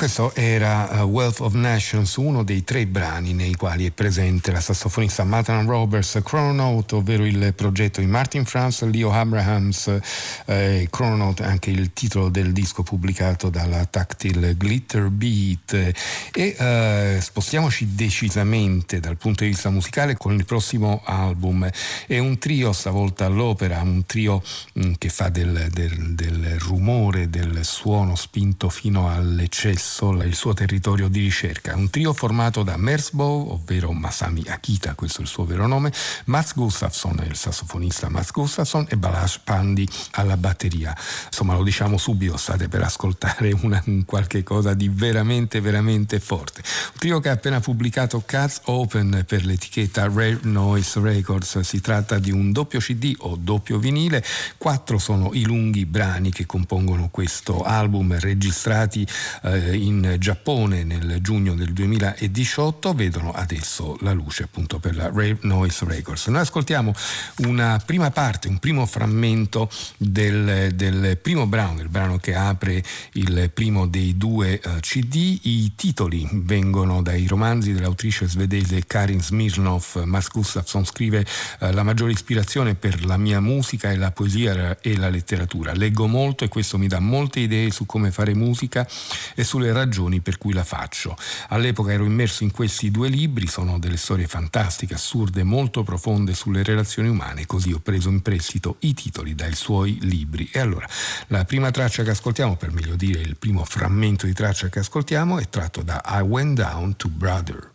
Questo 0.00 0.34
era 0.34 1.02
uh, 1.02 1.06
Wealth 1.06 1.40
of 1.40 1.52
Nations, 1.52 2.16
uno 2.16 2.42
dei 2.42 2.64
tre 2.64 2.86
brani 2.86 3.34
nei 3.34 3.54
quali 3.54 3.84
è 3.84 3.90
presente 3.90 4.50
la 4.50 4.58
sassofonista 4.58 5.24
Matan 5.24 5.66
Roberts, 5.66 6.20
Chrononaut, 6.24 6.92
ovvero 6.92 7.26
il 7.26 7.52
progetto 7.54 8.00
di 8.00 8.06
Martin 8.06 8.46
Franz, 8.46 8.80
Leo 8.84 9.12
Abrahams, 9.12 10.00
eh, 10.46 10.88
Chrononaut 10.90 11.42
è 11.42 11.44
anche 11.44 11.68
il 11.68 11.92
titolo 11.92 12.30
del 12.30 12.54
disco 12.54 12.82
pubblicato 12.82 13.50
dalla 13.50 13.84
Tactile 13.84 14.54
Glitter 14.54 15.10
Beat. 15.10 15.74
E 15.74 16.56
eh, 16.58 17.18
spostiamoci 17.20 17.94
decisamente 17.94 19.00
dal 19.00 19.18
punto 19.18 19.44
di 19.44 19.50
vista 19.50 19.68
musicale 19.68 20.16
con 20.16 20.32
il 20.32 20.46
prossimo 20.46 21.02
album. 21.04 21.68
È 22.06 22.16
un 22.16 22.38
trio 22.38 22.72
stavolta 22.72 23.26
all'opera, 23.26 23.82
un 23.82 24.06
trio 24.06 24.42
mh, 24.72 24.82
mm, 24.82 24.92
che 24.96 25.10
fa 25.10 25.28
del, 25.28 25.68
del, 25.70 26.14
del 26.14 26.58
rumore, 26.58 27.28
del 27.28 27.60
suono 27.64 28.16
spinto 28.16 28.70
fino 28.70 29.12
all'eccesso 29.12 29.88
stesso 29.90 30.12
il 30.22 30.34
suo 30.36 30.54
territorio 30.54 31.08
di 31.08 31.18
ricerca. 31.18 31.74
Un 31.74 31.90
trio 31.90 32.12
formato 32.12 32.62
da 32.62 32.76
Mersbow, 32.76 33.50
ovvero 33.50 33.90
Masami 33.92 34.44
Akita, 34.46 34.94
questo 34.94 35.18
è 35.18 35.22
il 35.22 35.28
suo 35.28 35.44
vero 35.44 35.66
nome, 35.66 35.92
Mats 36.26 36.54
Gustafsson, 36.54 37.24
il 37.26 37.34
sassofonista 37.34 38.08
Mats 38.08 38.30
Gustafsson 38.30 38.86
e 38.88 38.96
Balash 38.96 39.40
Pandi 39.42 39.88
alla 40.12 40.36
batteria. 40.36 40.96
Insomma, 41.26 41.54
lo 41.54 41.64
diciamo 41.64 41.98
subito, 41.98 42.36
state 42.36 42.68
per 42.68 42.82
ascoltare 42.82 43.52
una, 43.62 43.82
un 43.86 44.04
qualche 44.04 44.44
cosa 44.44 44.74
di 44.74 44.88
veramente, 44.88 45.60
veramente 45.60 46.20
forte. 46.20 46.62
Un 46.62 46.98
trio 46.98 47.18
che 47.18 47.28
ha 47.28 47.32
appena 47.32 47.58
pubblicato 47.58 48.22
Cats 48.24 48.62
Open 48.66 49.24
per 49.26 49.44
l'etichetta 49.44 50.04
Rare 50.04 50.38
Noise 50.42 51.00
Records. 51.00 51.58
Si 51.60 51.80
tratta 51.80 52.18
di 52.18 52.30
un 52.30 52.52
doppio 52.52 52.78
CD 52.78 53.14
o 53.18 53.36
doppio 53.36 53.78
vinile. 53.78 54.24
Quattro 54.56 54.98
sono 54.98 55.30
i 55.32 55.42
lunghi 55.42 55.84
brani 55.84 56.30
che 56.30 56.46
compongono 56.46 57.08
questo 57.10 57.62
album 57.62 58.16
registrati 58.18 59.06
eh, 59.42 59.78
in 59.80 60.16
Giappone 60.18 60.84
nel 60.84 61.18
giugno 61.20 61.54
del 61.54 61.72
2018 61.72 62.92
vedono 62.92 63.32
adesso 63.32 63.96
la 64.00 64.12
luce 64.12 64.44
appunto 64.44 64.78
per 64.78 64.94
la 64.94 65.06
Rave 65.06 65.38
Noise 65.42 65.84
Records. 65.86 66.26
Noi 66.26 66.40
ascoltiamo 66.40 66.94
una 67.38 67.80
prima 67.84 68.10
parte, 68.10 68.48
un 68.48 68.58
primo 68.58 68.86
frammento 68.86 69.70
del, 69.96 70.72
del 70.74 71.18
primo 71.20 71.46
brano, 71.46 71.80
il 71.80 71.88
brano 71.88 72.18
che 72.18 72.34
apre 72.34 72.82
il 73.12 73.50
primo 73.52 73.86
dei 73.86 74.16
due 74.16 74.60
uh, 74.62 74.80
CD. 74.80 75.38
I 75.42 75.72
titoli 75.74 76.28
vengono 76.32 77.02
dai 77.02 77.26
romanzi 77.26 77.72
dell'autrice 77.72 78.28
svedese 78.28 78.84
Karin 78.86 79.22
Smirnov. 79.22 80.02
Mats 80.04 80.28
Gustafsson 80.28 80.84
scrive 80.84 81.20
uh, 81.60 81.70
la 81.72 81.82
maggiore 81.82 82.12
ispirazione 82.12 82.74
per 82.74 83.04
la 83.04 83.16
mia 83.16 83.40
musica 83.40 83.90
è 83.90 83.96
la 83.96 84.10
poesia 84.10 84.78
e 84.80 84.96
la 84.96 85.08
letteratura. 85.08 85.74
Leggo 85.74 86.06
molto 86.06 86.44
e 86.44 86.48
questo 86.48 86.78
mi 86.78 86.86
dà 86.86 87.00
molte 87.00 87.40
idee 87.40 87.70
su 87.70 87.86
come 87.86 88.10
fare 88.10 88.34
musica 88.34 88.86
e 89.34 89.44
sulle 89.44 89.69
ragioni 89.72 90.20
per 90.20 90.38
cui 90.38 90.52
la 90.52 90.64
faccio. 90.64 91.16
All'epoca 91.48 91.92
ero 91.92 92.04
immerso 92.04 92.42
in 92.44 92.50
questi 92.50 92.90
due 92.90 93.08
libri, 93.08 93.46
sono 93.46 93.78
delle 93.78 93.96
storie 93.96 94.26
fantastiche, 94.26 94.94
assurde, 94.94 95.42
molto 95.42 95.82
profonde 95.82 96.34
sulle 96.34 96.62
relazioni 96.62 97.08
umane, 97.08 97.46
così 97.46 97.72
ho 97.72 97.80
preso 97.80 98.08
in 98.08 98.22
prestito 98.22 98.76
i 98.80 98.94
titoli 98.94 99.34
dai 99.34 99.54
suoi 99.54 99.98
libri. 100.00 100.48
E 100.52 100.58
allora, 100.58 100.86
la 101.28 101.44
prima 101.44 101.70
traccia 101.70 102.02
che 102.02 102.10
ascoltiamo, 102.10 102.56
per 102.56 102.72
meglio 102.72 102.96
dire 102.96 103.20
il 103.20 103.36
primo 103.36 103.64
frammento 103.64 104.26
di 104.26 104.32
traccia 104.32 104.68
che 104.68 104.80
ascoltiamo, 104.80 105.38
è 105.38 105.48
tratto 105.48 105.82
da 105.82 106.02
I 106.06 106.20
Went 106.20 106.58
Down 106.58 106.96
to 106.96 107.08
Brother. 107.08 107.69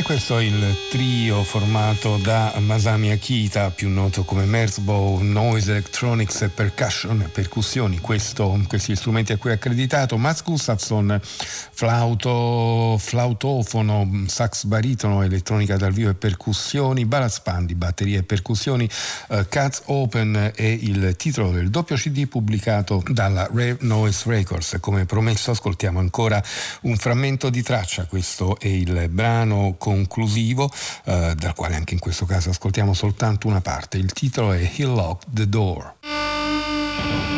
E 0.00 0.02
questo 0.02 0.38
è 0.38 0.42
il 0.44 0.76
trio 0.88 1.44
formato 1.44 2.16
da 2.16 2.54
Masami 2.58 3.10
Akita, 3.10 3.68
più 3.68 3.90
noto 3.90 4.24
come 4.24 4.46
Merzbow, 4.46 5.20
Noise 5.20 5.72
Electronics 5.72 6.40
e 6.40 6.48
Percussion, 6.48 7.28
percussioni, 7.30 8.00
questo, 8.00 8.58
questi 8.66 8.96
strumenti 8.96 9.32
a 9.32 9.36
cui 9.36 9.50
è 9.50 9.52
accreditato, 9.52 10.16
Mats 10.16 10.42
Gustafsson, 10.42 11.20
flauto, 11.22 12.96
flautofono, 12.98 14.24
sax 14.26 14.64
baritono, 14.64 15.22
elettronica 15.22 15.76
dal 15.76 15.92
vivo 15.92 16.08
e 16.08 16.14
percussioni, 16.14 17.04
Balaspandi, 17.04 17.74
batterie 17.74 18.20
e 18.20 18.22
percussioni, 18.22 18.88
uh, 19.28 19.44
Cats 19.50 19.82
Open 19.86 20.52
è 20.54 20.62
il 20.62 21.14
titolo 21.18 21.50
del 21.50 21.68
doppio 21.68 21.96
CD 21.96 22.26
pubblicato 22.26 23.02
dalla 23.06 23.46
Rave 23.52 23.76
Noise 23.80 24.22
Records. 24.30 24.78
Come 24.80 25.04
promesso 25.04 25.50
ascoltiamo 25.50 25.98
ancora 25.98 26.42
un 26.82 26.96
frammento 26.96 27.50
di 27.50 27.62
traccia, 27.62 28.06
questo 28.06 28.58
è 28.58 28.66
il 28.68 29.10
brano 29.10 29.74
conclusivo, 29.90 30.70
eh, 31.04 31.34
dal 31.36 31.54
quale 31.54 31.74
anche 31.74 31.94
in 31.94 32.00
questo 32.00 32.24
caso 32.26 32.50
ascoltiamo 32.50 32.94
soltanto 32.94 33.48
una 33.48 33.60
parte. 33.60 33.96
Il 33.96 34.12
titolo 34.12 34.52
è 34.52 34.70
He 34.76 34.84
Locked 34.84 35.32
the 35.32 35.48
Door. 35.48 37.29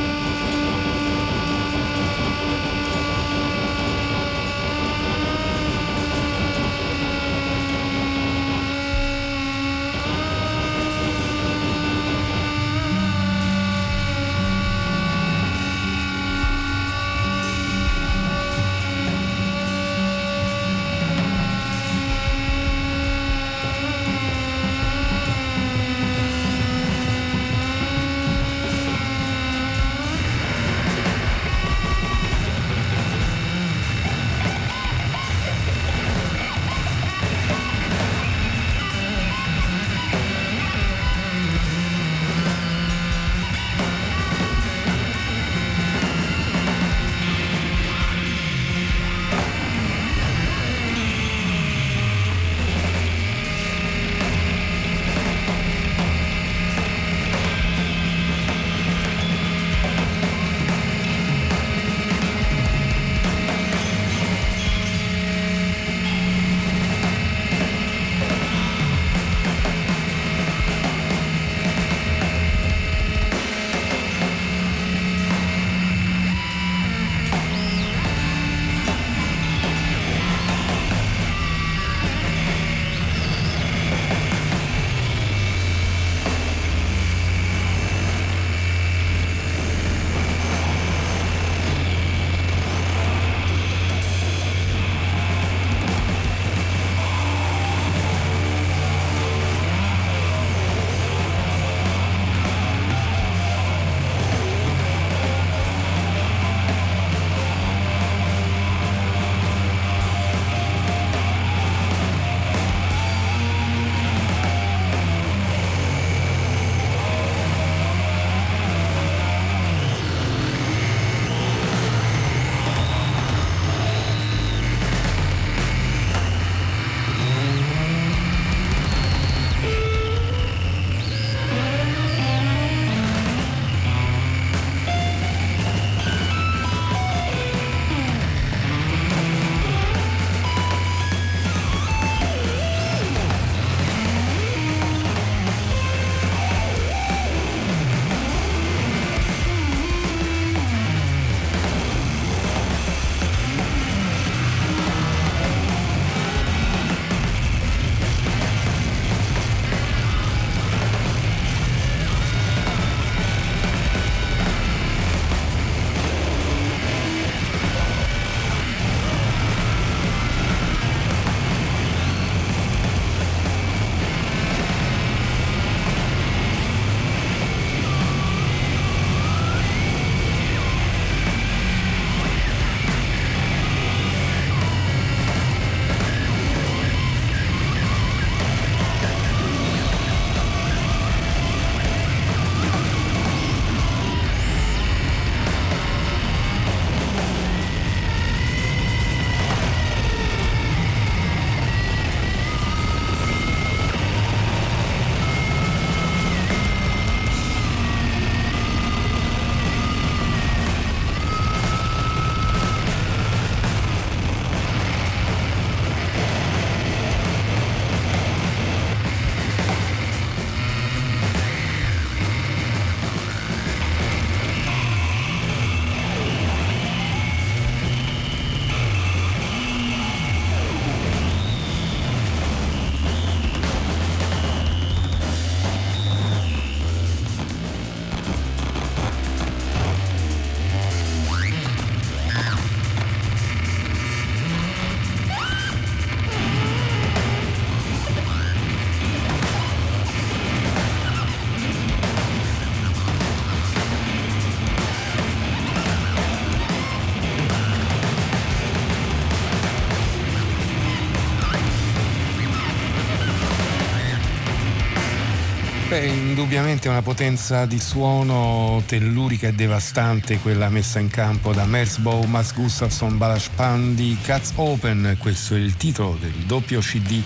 Indubbiamente 266.33 266.89
una 266.89 267.03
potenza 267.03 267.67
di 267.67 267.79
suono 267.79 268.83
tellurica 268.87 269.49
e 269.49 269.53
devastante 269.53 270.39
quella 270.39 270.71
messa 270.71 270.99
in 270.99 271.11
campo 271.11 271.53
da 271.53 271.67
Merzbow, 271.67 272.23
Mas 272.25 272.55
Gustafsson, 272.55 273.19
Balash 273.19 273.51
Pandi, 273.55 274.17
Cats 274.23 274.53
Open, 274.55 275.17
questo 275.19 275.55
è 275.55 275.59
il 275.59 275.77
titolo 275.77 276.17
del 276.19 276.33
doppio 276.47 276.81
CD 276.81 277.23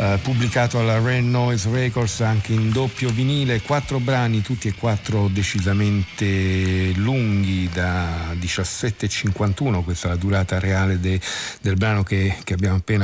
eh, 0.00 0.18
pubblicato 0.22 0.78
alla 0.78 0.98
Red 0.98 1.24
Noise 1.24 1.68
Records 1.70 2.22
anche 2.22 2.54
in 2.54 2.70
doppio 2.70 3.10
vinile, 3.10 3.60
quattro 3.60 4.00
brani, 4.00 4.40
tutti 4.40 4.66
e 4.66 4.72
quattro 4.72 5.28
decisamente 5.28 6.92
lunghi, 6.94 7.68
da 7.70 8.32
17,51, 8.32 9.84
questa 9.84 10.06
è 10.08 10.10
la 10.12 10.16
durata 10.16 10.58
reale 10.58 10.98
de, 11.00 11.20
del 11.60 11.76
brano 11.76 12.02
che, 12.02 12.34
che 12.44 12.56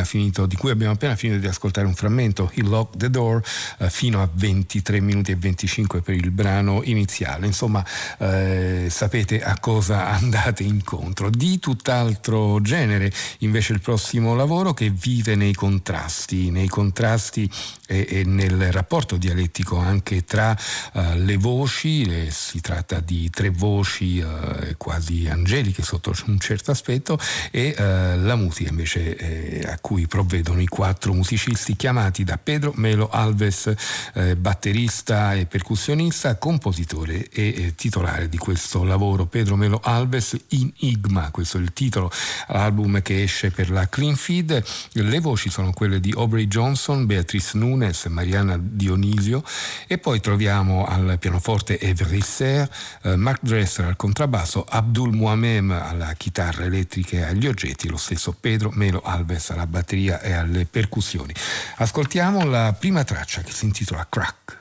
finito, 0.05 0.47
di 0.47 0.57
cui 0.57 0.71
abbiamo 0.71 0.95
appena 0.95 1.17
finito 1.17 1.39
di 1.39 1.47
ascoltare 1.47 1.87
un 1.87 1.95
frammento, 1.95 2.51
il 2.55 2.67
Lock 2.67 2.97
the 2.97 3.11
Door, 3.11 3.43
eh, 3.79 3.91
fino 3.91 4.23
a 4.23 4.29
23 4.33 5.01
minuti 5.01 5.33
e 5.33 5.37
25 5.37 6.01
per 6.01 6.15
il 6.15 6.31
brano 6.31 6.81
iniziale. 6.85 7.45
Insomma, 7.45 7.85
eh, 8.19 8.87
sapete 8.89 9.43
a 9.43 9.59
cosa 9.59 10.09
andate 10.17 10.63
incontro. 10.63 11.29
Di 11.29 11.59
tutt'altro 11.59 12.59
genere, 12.63 13.13
invece, 13.41 13.75
il 13.75 13.81
prossimo 13.81 14.35
lavoro 14.35 14.73
che 14.73 14.89
vive 14.89 15.35
nei 15.35 15.53
contrasti, 15.53 16.51
nei 16.51 16.69
contrasti 16.69 16.85
contrasti 16.87 17.51
e, 17.87 18.07
e 18.09 18.25
nel 18.25 18.71
rapporto 18.71 19.17
dialettico 19.17 19.77
anche 19.77 20.25
tra 20.25 20.57
uh, 20.93 21.01
le 21.17 21.37
voci, 21.37 22.07
le, 22.07 22.31
si 22.31 22.61
tratta 22.61 23.01
di 23.01 23.29
tre 23.31 23.51
voci 23.51 24.19
uh, 24.19 24.77
quasi 24.77 25.27
angeliche 25.29 25.83
sotto 25.83 26.15
un 26.27 26.39
certo 26.39 26.71
aspetto 26.71 27.19
e 27.51 27.75
uh, 27.77 28.23
la 28.23 28.37
musica 28.37 28.71
invece 28.71 29.17
eh, 29.17 29.67
a 29.69 29.79
cui 29.81 30.07
provvedono 30.07 30.61
i 30.61 30.67
quattro 30.67 31.13
musicisti 31.13 31.75
chiamati 31.77 32.23
da 32.23 32.39
Pedro 32.39 32.73
Melo 32.77 33.09
Alves, 33.11 33.73
eh, 34.15 34.37
batterista 34.37 35.35
e 35.35 35.47
percussionista, 35.47 36.37
compositore 36.37 37.29
e 37.29 37.49
eh, 37.49 37.75
titolare 37.75 38.29
di 38.29 38.39
questo 38.39 38.85
lavoro. 38.85 39.27
Pedro 39.27 39.57
Melo 39.57 39.81
Alves 39.83 40.37
in 40.49 40.71
Igma, 40.79 41.31
questo 41.31 41.59
è 41.59 41.61
il 41.61 41.73
titolo, 41.73 42.11
l'album 42.49 43.03
che 43.03 43.23
esce 43.23 43.51
per 43.51 43.71
la 43.71 43.89
Clean 43.89 44.17
Feed. 44.17 44.63
Le 44.93 45.21
voci 45.21 45.51
sono 45.51 45.73
quelle 45.73 46.01
di 46.01 46.13
Aubrey 46.17 46.47
Jones 46.47 46.66
Johnson, 46.67 47.07
Beatrice 47.07 47.57
Nunes, 47.57 48.07
Mariana 48.07 48.59
Dionisio 48.61 49.45
e 49.87 49.99
poi 49.99 50.19
troviamo 50.19 50.85
al 50.85 51.17
pianoforte 51.21 51.79
Eve 51.79 52.05
Risser, 52.09 52.69
eh, 53.03 53.15
Mark 53.15 53.39
Dresser 53.43 53.85
al 53.85 53.95
contrabbasso, 53.95 54.65
Abdul 54.69 55.15
Muamem 55.15 55.71
alla 55.71 56.13
chitarra 56.15 56.65
elettrica 56.65 57.19
e 57.19 57.23
agli 57.23 57.47
oggetti, 57.47 57.89
lo 57.89 57.97
stesso 57.97 58.33
Pedro 58.33 58.71
Melo 58.73 59.01
Alves 59.03 59.51
alla 59.51 59.67
batteria 59.69 60.21
e 60.21 60.33
alle 60.33 60.67
percussioni. 60.67 61.33
Ascoltiamo 61.77 62.45
la 62.45 62.75
prima 62.77 63.05
traccia 63.05 63.43
che 63.43 63.53
si 63.53 63.67
intitola 63.67 64.05
Crack. 64.09 64.56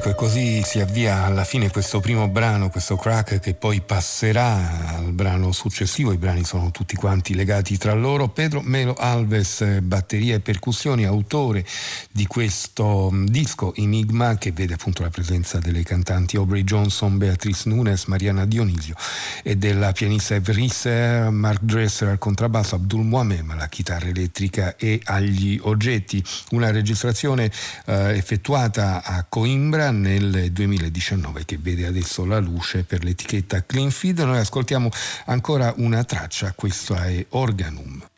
Ecco, 0.00 0.08
e 0.08 0.14
così 0.14 0.62
si 0.62 0.80
avvia 0.80 1.24
alla 1.24 1.44
fine 1.44 1.70
questo 1.70 2.00
primo 2.00 2.26
brano, 2.26 2.70
questo 2.70 2.96
crack 2.96 3.38
che 3.38 3.52
poi 3.52 3.82
passerà 3.82 4.98
al 5.10 5.12
brano 5.12 5.52
successivo. 5.52 6.12
I 6.12 6.16
brani 6.16 6.44
sono 6.44 6.70
tutti 6.70 6.94
quanti 6.96 7.34
legati 7.34 7.76
tra 7.76 7.92
loro. 7.92 8.28
Pedro 8.28 8.62
Melo 8.62 8.94
Alves, 8.94 9.80
batteria 9.82 10.36
e 10.36 10.40
percussioni, 10.40 11.04
autore 11.04 11.66
di 12.10 12.26
questo 12.26 13.10
mm, 13.12 13.26
disco 13.26 13.74
Enigma 13.74 14.38
che 14.38 14.52
vede 14.52 14.74
appunto 14.74 15.02
la 15.02 15.10
presenza 15.10 15.58
delle 15.58 15.82
cantanti 15.82 16.36
Aubrey 16.36 16.62
Johnson, 16.62 17.18
Beatrice 17.18 17.68
Nunes, 17.68 18.04
Mariana 18.04 18.46
Dionisio 18.46 18.94
e 19.42 19.56
della 19.56 19.92
pianista 19.92 20.34
Evrisser, 20.34 21.30
Mark 21.30 21.62
Dresser 21.62 22.08
al 22.08 22.18
contrabbasso, 22.18 22.76
Abdul 22.76 23.04
Muamem 23.04 23.50
alla 23.50 23.68
chitarra 23.68 24.06
elettrica 24.06 24.76
e 24.76 25.00
agli 25.04 25.58
oggetti. 25.62 26.22
Una 26.50 26.70
registrazione 26.70 27.50
eh, 27.86 28.16
effettuata 28.16 29.02
a 29.02 29.24
Coimbra 29.28 29.90
nel 29.90 30.52
2019 30.52 31.44
che 31.44 31.58
vede 31.58 31.86
adesso 31.86 32.24
la 32.24 32.38
luce 32.38 32.84
per 32.84 33.02
l'etichetta 33.02 33.64
Clean 33.66 33.90
Feed. 33.90 34.20
Noi 34.20 34.38
ascoltiamo 34.38 34.90
ancora 35.26 35.72
una 35.76 36.04
traccia, 36.04 36.52
questa 36.54 37.06
è 37.06 37.24
Organum. 37.30 38.09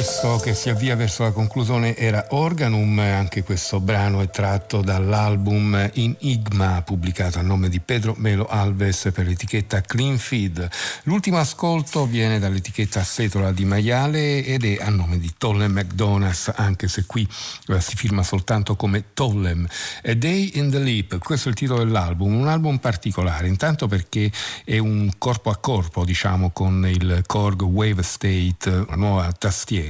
Questo 0.00 0.38
che 0.38 0.54
si 0.54 0.70
avvia 0.70 0.96
verso 0.96 1.24
la 1.24 1.30
conclusione 1.30 1.94
era 1.94 2.24
Organum, 2.30 3.00
anche 3.00 3.42
questo 3.42 3.80
brano 3.80 4.22
è 4.22 4.30
tratto 4.30 4.80
dall'album 4.80 5.90
In 5.94 6.16
Igma, 6.20 6.80
pubblicato 6.80 7.38
a 7.38 7.42
nome 7.42 7.68
di 7.68 7.80
Pedro 7.80 8.14
Melo 8.16 8.46
Alves 8.46 9.10
per 9.12 9.26
l'etichetta 9.26 9.82
Clean 9.82 10.16
Feed. 10.16 10.66
L'ultimo 11.02 11.36
ascolto 11.36 12.06
viene 12.06 12.38
dall'etichetta 12.38 13.04
Setola 13.04 13.52
di 13.52 13.66
Maiale 13.66 14.42
ed 14.42 14.64
è 14.64 14.78
a 14.80 14.88
nome 14.88 15.18
di 15.18 15.34
Tollem 15.36 15.72
McDonald's, 15.72 16.50
anche 16.54 16.88
se 16.88 17.04
qui 17.04 17.28
eh, 17.68 17.80
si 17.82 17.94
firma 17.94 18.22
soltanto 18.22 18.76
come 18.76 19.12
Tollem. 19.12 19.66
A 20.04 20.14
Day 20.14 20.52
in 20.54 20.70
the 20.70 20.78
Leap, 20.78 21.18
questo 21.18 21.48
è 21.48 21.50
il 21.50 21.58
titolo 21.58 21.84
dell'album, 21.84 22.34
un 22.34 22.48
album 22.48 22.78
particolare, 22.78 23.48
intanto 23.48 23.86
perché 23.86 24.32
è 24.64 24.78
un 24.78 25.10
corpo 25.18 25.50
a 25.50 25.56
corpo, 25.56 26.06
diciamo, 26.06 26.52
con 26.52 26.86
il 26.88 27.22
Korg 27.26 27.60
Wave 27.60 28.02
State, 28.02 28.70
una 28.70 28.96
nuova 28.96 29.30
tastiera. 29.32 29.89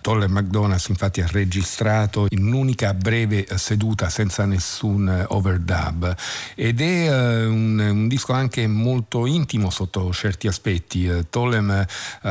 Toller 0.00 0.28
McDonald's 0.28 0.88
infatti 0.88 1.20
ha 1.20 1.26
registrato 1.26 2.26
in 2.30 2.46
un'unica 2.46 2.94
breve 2.94 3.46
seduta 3.56 4.08
senza 4.08 4.44
nessun 4.44 5.26
overdub. 5.28 6.14
Ed 6.54 6.80
è 6.80 7.08
uh, 7.08 7.52
un, 7.52 7.78
un, 7.78 8.08
disco 8.08 8.32
anche 8.32 8.66
molto 8.66 9.26
intimo 9.26 9.70
sotto 9.70 10.12
certi 10.12 10.46
aspetti. 10.46 11.26
Tollem 11.30 11.86
uh, 12.22 12.28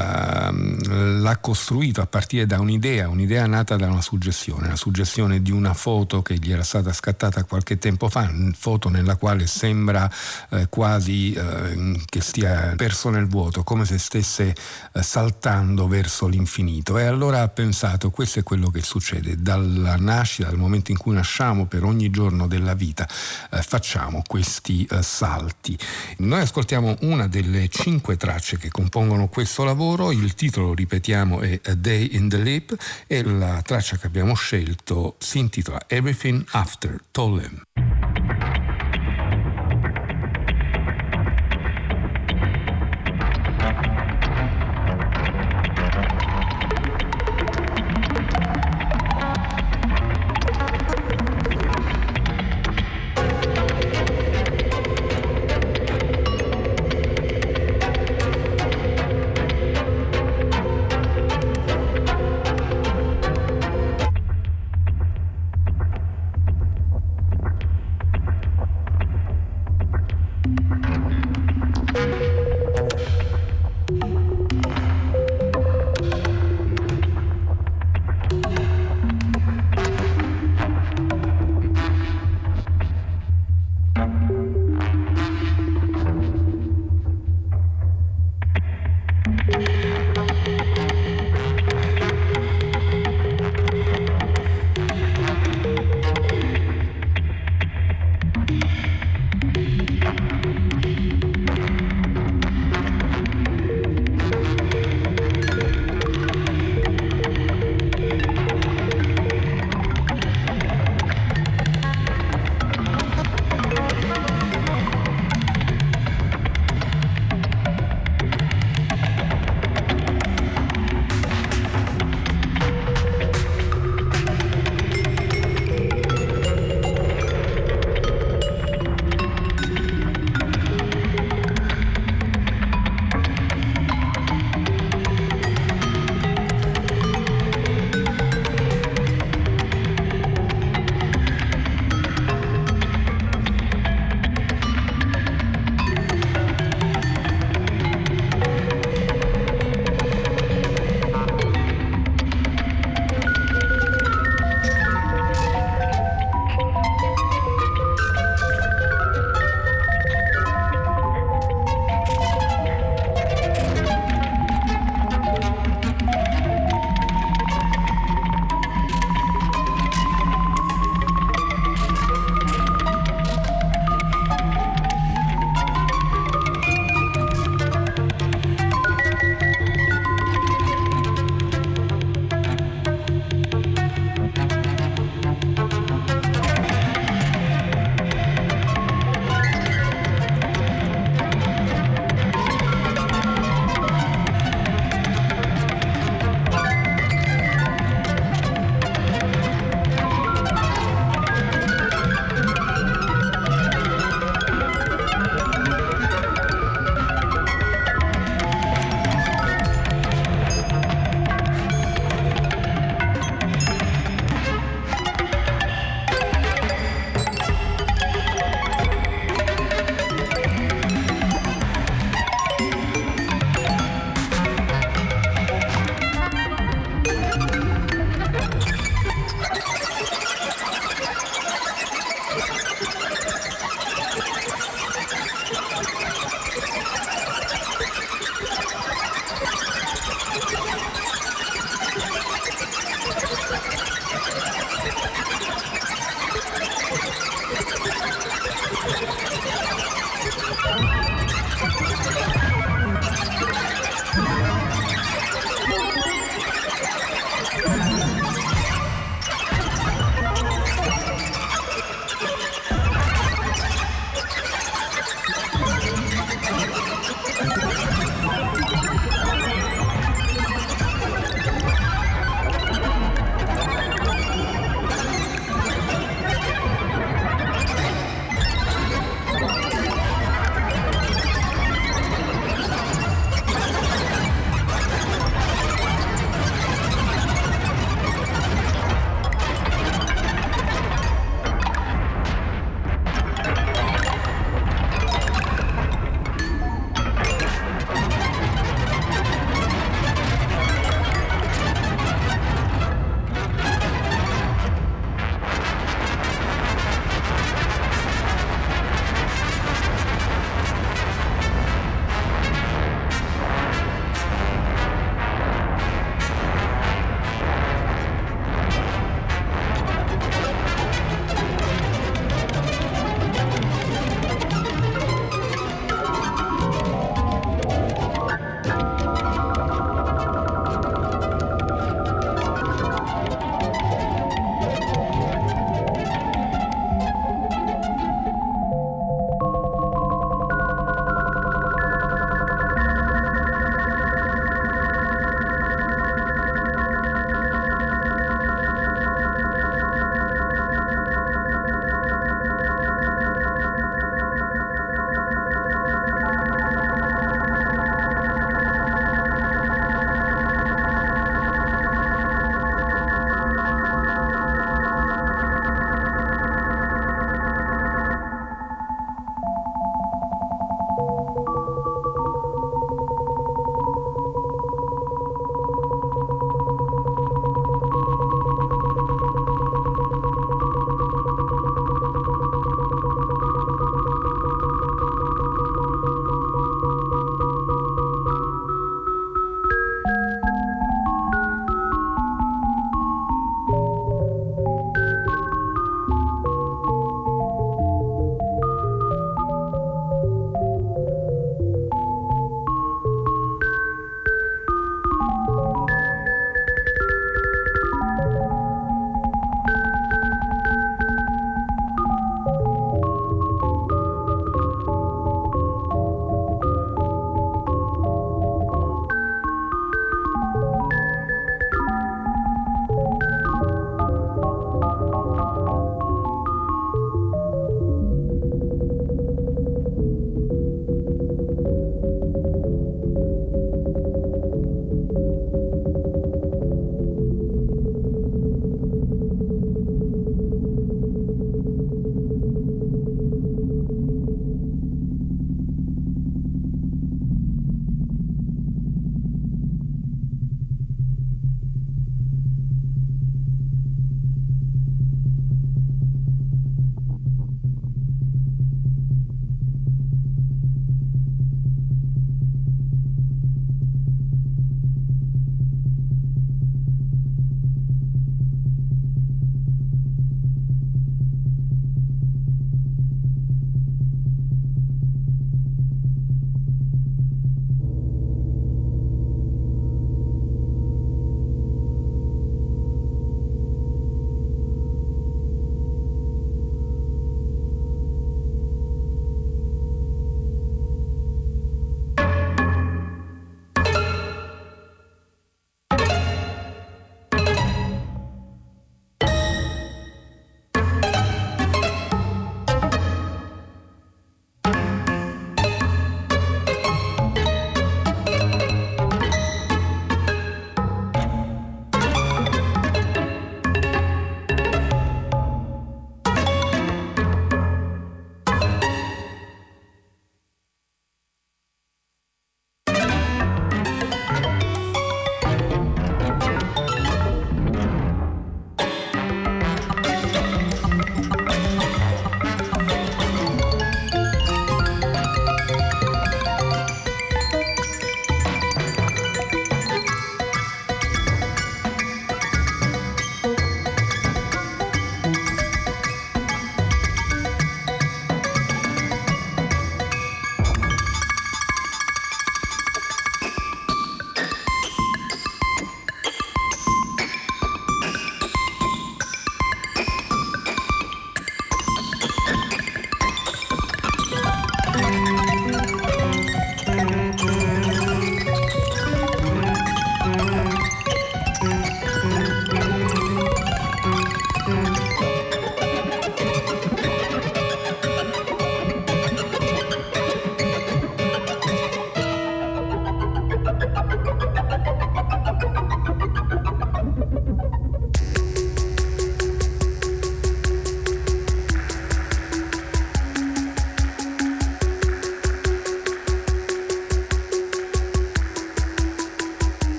l'ha 1.21 1.37
costruito 1.37 2.01
a 2.01 2.07
partire 2.07 2.45
da 2.45 2.59
un'idea, 2.59 3.09
un'idea 3.09 3.45
nata 3.45 3.75
da 3.75 3.87
una 3.87 4.01
suggestione, 4.01 4.67
la 4.67 4.75
suggestione 4.75 5.41
di 5.41 5.51
una 5.51 5.73
foto 5.73 6.21
che 6.21 6.35
gli 6.35 6.51
era 6.51 6.63
stata 6.63 6.91
scattata 6.93 7.43
qualche 7.43 7.77
tempo 7.77 8.09
fa, 8.09 8.29
foto 8.55 8.89
nella 8.89 9.15
quale 9.15 9.47
sembra 9.47 10.09
eh, 10.49 10.67
quasi 10.69 11.33
eh, 11.33 12.01
che 12.05 12.21
stia 12.21 12.73
perso 12.75 13.09
nel 13.09 13.27
vuoto, 13.27 13.63
come 13.63 13.85
se 13.85 13.97
stesse 13.97 14.55
eh, 14.93 15.03
saltando 15.03 15.87
verso 15.87 16.27
l'infinito. 16.27 16.45
infinito 16.47 16.97
e 16.97 17.03
allora 17.07 17.41
ha 17.41 17.47
pensato 17.47 18.09
questo 18.09 18.39
è 18.39 18.43
quello 18.43 18.69
che 18.69 18.81
succede 18.81 19.41
dalla 19.41 19.95
nascita, 19.95 20.49
dal 20.49 20.57
momento 20.57 20.91
in 20.91 20.97
cui 20.97 21.13
nasciamo 21.13 21.65
per 21.65 21.83
ogni 21.83 22.09
giorno 22.09 22.47
della 22.47 22.73
vita 22.73 23.07
eh, 23.51 23.61
facciamo 23.61 24.21
questi 24.25 24.87
eh, 24.89 25.01
salti. 25.01 25.77
Noi 26.17 26.41
ascoltiamo 26.41 26.97
una 27.01 27.27
delle 27.27 27.67
cinque 27.69 28.17
tracce 28.17 28.57
che 28.57 28.69
compongono 28.69 29.27
questo 29.27 29.63
lavoro, 29.63 30.11
il 30.11 30.33
titolo 30.33 30.73
ripetiamo 30.73 31.41
è 31.41 31.59
A 31.65 31.73
Day 31.73 32.15
in 32.15 32.29
the 32.29 32.37
Leap 32.37 32.75
e 33.07 33.23
la 33.23 33.61
traccia 33.61 33.97
che 33.97 34.07
abbiamo 34.07 34.35
scelto 34.35 35.15
si 35.17 35.39
intitola 35.39 35.81
Everything 35.87 36.43
After 36.51 36.99
Tollem. 37.11 37.66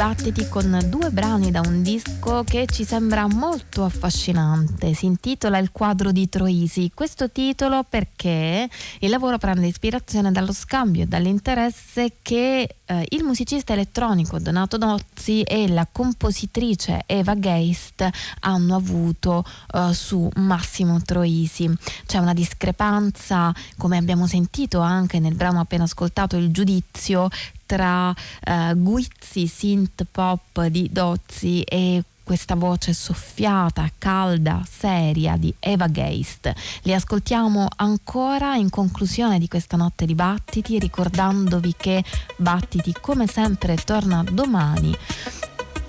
La 0.00 0.06
notte 0.06 0.22
di 0.22 0.30
battiti 0.30 0.48
con 0.48 0.86
due 0.88 1.10
brani 1.10 1.50
da 1.50 1.60
un 1.60 1.82
disco 1.82 2.42
che 2.44 2.66
ci 2.66 2.84
sembra 2.84 3.26
molto 3.26 3.84
affascinante. 3.84 4.94
Si 4.94 5.04
intitola 5.04 5.58
Il 5.58 5.72
quadro 5.72 6.10
di 6.10 6.28
Troisi. 6.28 6.90
Questo 6.94 7.30
titolo 7.30 7.84
perché 7.86 8.68
il 9.00 9.10
lavoro 9.10 9.36
prende 9.36 9.66
ispirazione 9.66 10.32
dallo 10.32 10.52
scambio 10.52 11.02
e 11.02 11.06
dall'interesse 11.06 12.14
che 12.22 12.76
eh, 12.84 13.06
il 13.10 13.24
musicista 13.24 13.74
elettronico 13.74 14.38
Donato 14.38 14.78
Dozzi 14.78 15.42
e 15.42 15.68
la 15.68 15.86
compositrice 15.90 17.02
Eva 17.06 17.38
Geist 17.38 18.08
hanno 18.40 18.76
avuto 18.76 19.44
eh, 19.74 19.92
su 19.92 20.28
Massimo 20.36 21.00
Troisi. 21.02 21.70
C'è 22.06 22.18
una 22.18 22.34
discrepanza, 22.34 23.52
come 23.76 23.98
abbiamo 23.98 24.26
sentito 24.26 24.80
anche 24.80 25.18
nel 25.18 25.34
brano 25.34 25.60
appena 25.60 25.84
ascoltato, 25.84 26.36
il 26.36 26.50
giudizio 26.50 27.28
tra 27.70 28.12
eh, 28.42 28.74
guizzi 28.74 29.46
synth 29.46 30.04
pop 30.10 30.66
di 30.66 30.88
Dozzi 30.90 31.62
e 31.62 32.02
questa 32.24 32.56
voce 32.56 32.92
soffiata, 32.92 33.88
calda, 33.96 34.64
seria 34.68 35.36
di 35.36 35.54
Eva 35.60 35.88
Geist. 35.88 36.52
Li 36.82 36.92
ascoltiamo 36.92 37.68
ancora 37.76 38.56
in 38.56 38.70
conclusione 38.70 39.38
di 39.38 39.46
questa 39.46 39.76
notte 39.76 40.04
di 40.04 40.16
battiti, 40.16 40.80
ricordandovi 40.80 41.74
che 41.76 42.02
Battiti 42.36 42.92
come 43.00 43.28
sempre 43.28 43.76
torna 43.76 44.24
domani 44.28 44.96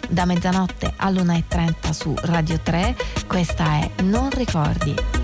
da 0.07 0.25
mezzanotte 0.25 0.93
all'1.30 0.97 1.89
su 1.91 2.13
Radio 2.21 2.59
3. 2.61 2.95
Questa 3.25 3.79
è 3.79 4.01
Non 4.03 4.29
ricordi. 4.29 5.20